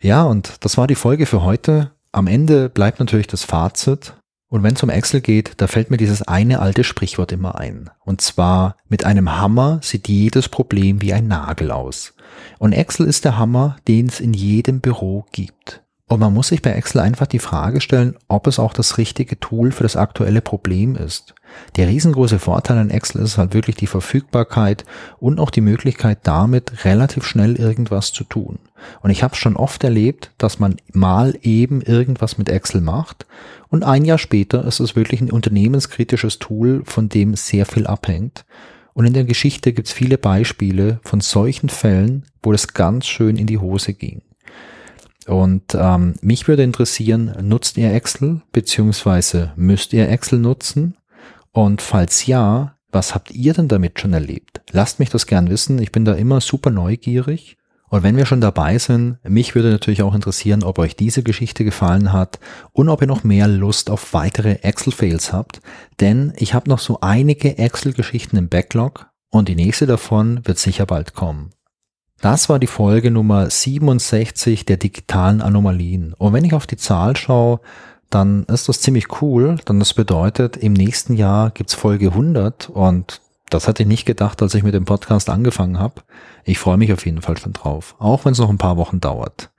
Ja, 0.00 0.24
und 0.24 0.64
das 0.64 0.76
war 0.76 0.86
die 0.86 0.94
Folge 0.94 1.26
für 1.26 1.42
heute. 1.42 1.92
Am 2.12 2.26
Ende 2.26 2.68
bleibt 2.68 3.00
natürlich 3.00 3.26
das 3.26 3.44
Fazit. 3.44 4.14
Und 4.48 4.62
wenn 4.62 4.74
es 4.74 4.82
um 4.82 4.90
Excel 4.90 5.20
geht, 5.20 5.54
da 5.56 5.66
fällt 5.66 5.90
mir 5.90 5.96
dieses 5.96 6.22
eine 6.22 6.60
alte 6.60 6.84
Sprichwort 6.84 7.32
immer 7.32 7.58
ein. 7.58 7.90
Und 8.04 8.20
zwar, 8.20 8.76
mit 8.88 9.04
einem 9.04 9.36
Hammer 9.36 9.80
sieht 9.82 10.08
jedes 10.08 10.48
Problem 10.48 11.02
wie 11.02 11.12
ein 11.12 11.26
Nagel 11.26 11.70
aus. 11.72 12.14
Und 12.58 12.72
Excel 12.72 13.06
ist 13.06 13.24
der 13.24 13.36
Hammer, 13.36 13.76
den 13.88 14.06
es 14.06 14.20
in 14.20 14.32
jedem 14.32 14.80
Büro 14.80 15.26
gibt. 15.32 15.83
Und 16.06 16.20
man 16.20 16.34
muss 16.34 16.48
sich 16.48 16.60
bei 16.60 16.72
Excel 16.72 17.00
einfach 17.00 17.26
die 17.26 17.38
Frage 17.38 17.80
stellen, 17.80 18.16
ob 18.28 18.46
es 18.46 18.58
auch 18.58 18.74
das 18.74 18.98
richtige 18.98 19.40
Tool 19.40 19.72
für 19.72 19.84
das 19.84 19.96
aktuelle 19.96 20.42
Problem 20.42 20.96
ist. 20.96 21.34
Der 21.76 21.88
riesengroße 21.88 22.38
Vorteil 22.38 22.76
an 22.76 22.90
Excel 22.90 23.22
ist 23.22 23.38
halt 23.38 23.54
wirklich 23.54 23.76
die 23.76 23.86
Verfügbarkeit 23.86 24.84
und 25.18 25.40
auch 25.40 25.50
die 25.50 25.62
Möglichkeit 25.62 26.18
damit 26.24 26.84
relativ 26.84 27.24
schnell 27.24 27.56
irgendwas 27.56 28.12
zu 28.12 28.24
tun. 28.24 28.58
Und 29.00 29.10
ich 29.10 29.22
habe 29.22 29.34
schon 29.34 29.56
oft 29.56 29.82
erlebt, 29.82 30.32
dass 30.36 30.58
man 30.58 30.76
mal 30.92 31.38
eben 31.40 31.80
irgendwas 31.80 32.36
mit 32.36 32.50
Excel 32.50 32.82
macht 32.82 33.26
und 33.70 33.82
ein 33.82 34.04
Jahr 34.04 34.18
später 34.18 34.64
ist 34.64 34.80
es 34.80 34.94
wirklich 34.96 35.22
ein 35.22 35.30
unternehmenskritisches 35.30 36.38
Tool, 36.38 36.82
von 36.84 37.08
dem 37.08 37.34
sehr 37.34 37.64
viel 37.64 37.86
abhängt. 37.86 38.44
Und 38.92 39.06
in 39.06 39.14
der 39.14 39.24
Geschichte 39.24 39.72
gibt 39.72 39.88
es 39.88 39.94
viele 39.94 40.18
Beispiele 40.18 41.00
von 41.02 41.20
solchen 41.20 41.70
Fällen, 41.70 42.26
wo 42.42 42.52
das 42.52 42.74
ganz 42.74 43.06
schön 43.06 43.36
in 43.36 43.46
die 43.46 43.58
Hose 43.58 43.94
ging. 43.94 44.22
Und 45.26 45.74
ähm, 45.74 46.14
mich 46.20 46.48
würde 46.48 46.62
interessieren, 46.62 47.34
nutzt 47.40 47.76
ihr 47.78 47.92
Excel 47.92 48.42
beziehungsweise 48.52 49.52
müsst 49.56 49.92
ihr 49.92 50.08
Excel 50.08 50.38
nutzen? 50.38 50.96
Und 51.52 51.82
falls 51.82 52.26
ja, 52.26 52.76
was 52.90 53.14
habt 53.14 53.30
ihr 53.30 53.54
denn 53.54 53.68
damit 53.68 54.00
schon 54.00 54.12
erlebt? 54.12 54.60
Lasst 54.70 54.98
mich 54.98 55.10
das 55.10 55.26
gern 55.26 55.50
wissen. 55.50 55.78
Ich 55.78 55.92
bin 55.92 56.04
da 56.04 56.14
immer 56.14 56.40
super 56.40 56.70
neugierig. 56.70 57.56
Und 57.88 58.02
wenn 58.02 58.16
wir 58.16 58.26
schon 58.26 58.40
dabei 58.40 58.78
sind, 58.78 59.18
mich 59.22 59.54
würde 59.54 59.70
natürlich 59.70 60.02
auch 60.02 60.14
interessieren, 60.14 60.64
ob 60.64 60.78
euch 60.78 60.96
diese 60.96 61.22
Geschichte 61.22 61.64
gefallen 61.64 62.12
hat 62.12 62.40
und 62.72 62.88
ob 62.88 63.00
ihr 63.00 63.06
noch 63.06 63.22
mehr 63.22 63.46
Lust 63.46 63.88
auf 63.88 64.12
weitere 64.14 64.54
Excel-Fails 64.62 65.32
habt. 65.32 65.60
Denn 66.00 66.32
ich 66.36 66.54
habe 66.54 66.68
noch 66.68 66.80
so 66.80 66.98
einige 67.02 67.56
Excel-Geschichten 67.56 68.36
im 68.36 68.48
Backlog 68.48 69.06
und 69.30 69.48
die 69.48 69.54
nächste 69.54 69.86
davon 69.86 70.40
wird 70.44 70.58
sicher 70.58 70.86
bald 70.86 71.14
kommen. 71.14 71.53
Das 72.24 72.48
war 72.48 72.58
die 72.58 72.66
Folge 72.66 73.10
Nummer 73.10 73.50
67 73.50 74.64
der 74.64 74.78
digitalen 74.78 75.42
Anomalien. 75.42 76.14
Und 76.14 76.32
wenn 76.32 76.46
ich 76.46 76.54
auf 76.54 76.66
die 76.66 76.78
Zahl 76.78 77.18
schaue, 77.18 77.60
dann 78.08 78.44
ist 78.44 78.66
das 78.66 78.80
ziemlich 78.80 79.20
cool, 79.20 79.56
denn 79.68 79.78
das 79.78 79.92
bedeutet, 79.92 80.56
im 80.56 80.72
nächsten 80.72 81.16
Jahr 81.16 81.50
gibt's 81.50 81.74
Folge 81.74 82.06
100 82.06 82.70
und 82.70 83.20
das 83.50 83.68
hatte 83.68 83.82
ich 83.82 83.88
nicht 83.90 84.06
gedacht, 84.06 84.40
als 84.40 84.54
ich 84.54 84.62
mit 84.62 84.72
dem 84.72 84.86
Podcast 84.86 85.28
angefangen 85.28 85.78
habe. 85.78 86.00
Ich 86.44 86.58
freue 86.58 86.78
mich 86.78 86.94
auf 86.94 87.04
jeden 87.04 87.20
Fall 87.20 87.36
schon 87.36 87.52
drauf, 87.52 87.94
auch 87.98 88.24
wenn 88.24 88.32
es 88.32 88.38
noch 88.38 88.48
ein 88.48 88.56
paar 88.56 88.78
Wochen 88.78 89.00
dauert. 89.00 89.50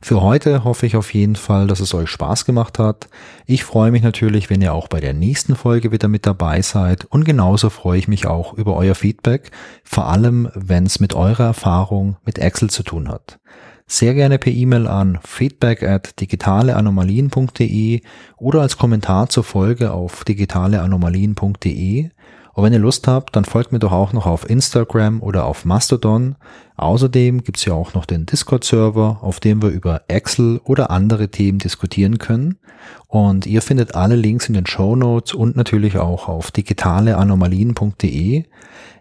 Für 0.00 0.22
heute 0.22 0.62
hoffe 0.62 0.86
ich 0.86 0.96
auf 0.96 1.12
jeden 1.12 1.34
Fall, 1.34 1.66
dass 1.66 1.80
es 1.80 1.92
euch 1.92 2.08
Spaß 2.08 2.44
gemacht 2.44 2.78
hat. 2.78 3.08
Ich 3.46 3.64
freue 3.64 3.90
mich 3.90 4.02
natürlich, 4.02 4.48
wenn 4.48 4.62
ihr 4.62 4.72
auch 4.72 4.86
bei 4.86 5.00
der 5.00 5.12
nächsten 5.12 5.56
Folge 5.56 5.90
wieder 5.90 6.06
mit 6.06 6.24
dabei 6.24 6.62
seid 6.62 7.04
und 7.06 7.24
genauso 7.24 7.68
freue 7.68 7.98
ich 7.98 8.06
mich 8.06 8.26
auch 8.26 8.54
über 8.54 8.76
euer 8.76 8.94
Feedback, 8.94 9.50
vor 9.82 10.06
allem 10.06 10.50
wenn 10.54 10.86
es 10.86 11.00
mit 11.00 11.14
eurer 11.14 11.46
Erfahrung 11.46 12.16
mit 12.24 12.38
Excel 12.38 12.70
zu 12.70 12.84
tun 12.84 13.08
hat. 13.08 13.40
Sehr 13.88 14.14
gerne 14.14 14.38
per 14.38 14.52
E-Mail 14.52 14.86
an 14.86 15.18
feedback 15.24 15.82
at 15.82 16.20
digitaleanomalien.de 16.20 18.02
oder 18.36 18.60
als 18.60 18.76
Kommentar 18.76 19.30
zur 19.30 19.44
Folge 19.44 19.92
auf 19.92 20.24
digitaleanomalien.de 20.24 22.10
und 22.58 22.64
wenn 22.64 22.72
ihr 22.72 22.80
Lust 22.80 23.06
habt, 23.06 23.36
dann 23.36 23.44
folgt 23.44 23.70
mir 23.70 23.78
doch 23.78 23.92
auch 23.92 24.12
noch 24.12 24.26
auf 24.26 24.50
Instagram 24.50 25.22
oder 25.22 25.44
auf 25.44 25.64
Mastodon. 25.64 26.34
Außerdem 26.76 27.44
gibt's 27.44 27.64
ja 27.64 27.72
auch 27.74 27.94
noch 27.94 28.04
den 28.04 28.26
Discord-Server, 28.26 29.20
auf 29.22 29.38
dem 29.38 29.62
wir 29.62 29.68
über 29.68 30.02
Excel 30.08 30.60
oder 30.64 30.90
andere 30.90 31.28
Themen 31.28 31.60
diskutieren 31.60 32.18
können. 32.18 32.58
Und 33.06 33.46
ihr 33.46 33.62
findet 33.62 33.94
alle 33.94 34.16
Links 34.16 34.48
in 34.48 34.54
den 34.54 34.66
Show 34.66 34.96
Notes 34.96 35.34
und 35.34 35.54
natürlich 35.54 35.98
auch 35.98 36.26
auf 36.26 36.50
digitaleanomalien.de. 36.50 38.42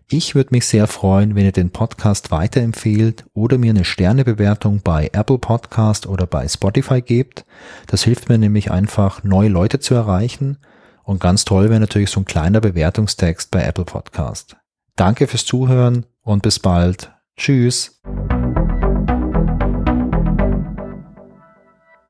Ich 0.08 0.36
würde 0.36 0.50
mich 0.52 0.68
sehr 0.68 0.86
freuen, 0.86 1.34
wenn 1.34 1.46
ihr 1.46 1.52
den 1.52 1.72
Podcast 1.72 2.30
weiterempfehlt 2.30 3.26
oder 3.34 3.58
mir 3.58 3.72
eine 3.72 3.86
Sternebewertung 3.86 4.82
bei 4.84 5.10
Apple 5.14 5.40
Podcast 5.40 6.06
oder 6.06 6.28
bei 6.28 6.48
Spotify 6.48 7.02
gebt. 7.02 7.44
Das 7.88 8.04
hilft 8.04 8.30
mir 8.30 8.38
nämlich 8.38 8.70
einfach, 8.70 9.24
neue 9.24 9.50
Leute 9.50 9.80
zu 9.80 9.96
erreichen 9.96 10.60
und 11.08 11.22
ganz 11.22 11.46
toll 11.46 11.70
wäre 11.70 11.80
natürlich 11.80 12.10
so 12.10 12.20
ein 12.20 12.26
kleiner 12.26 12.60
Bewertungstext 12.60 13.50
bei 13.50 13.64
Apple 13.64 13.86
Podcast. 13.86 14.58
Danke 14.98 15.28
fürs 15.28 15.46
Zuhören 15.46 16.06
und 16.22 16.44
bis 16.44 16.60
bald. 16.60 17.14
Tschüss. 17.38 18.02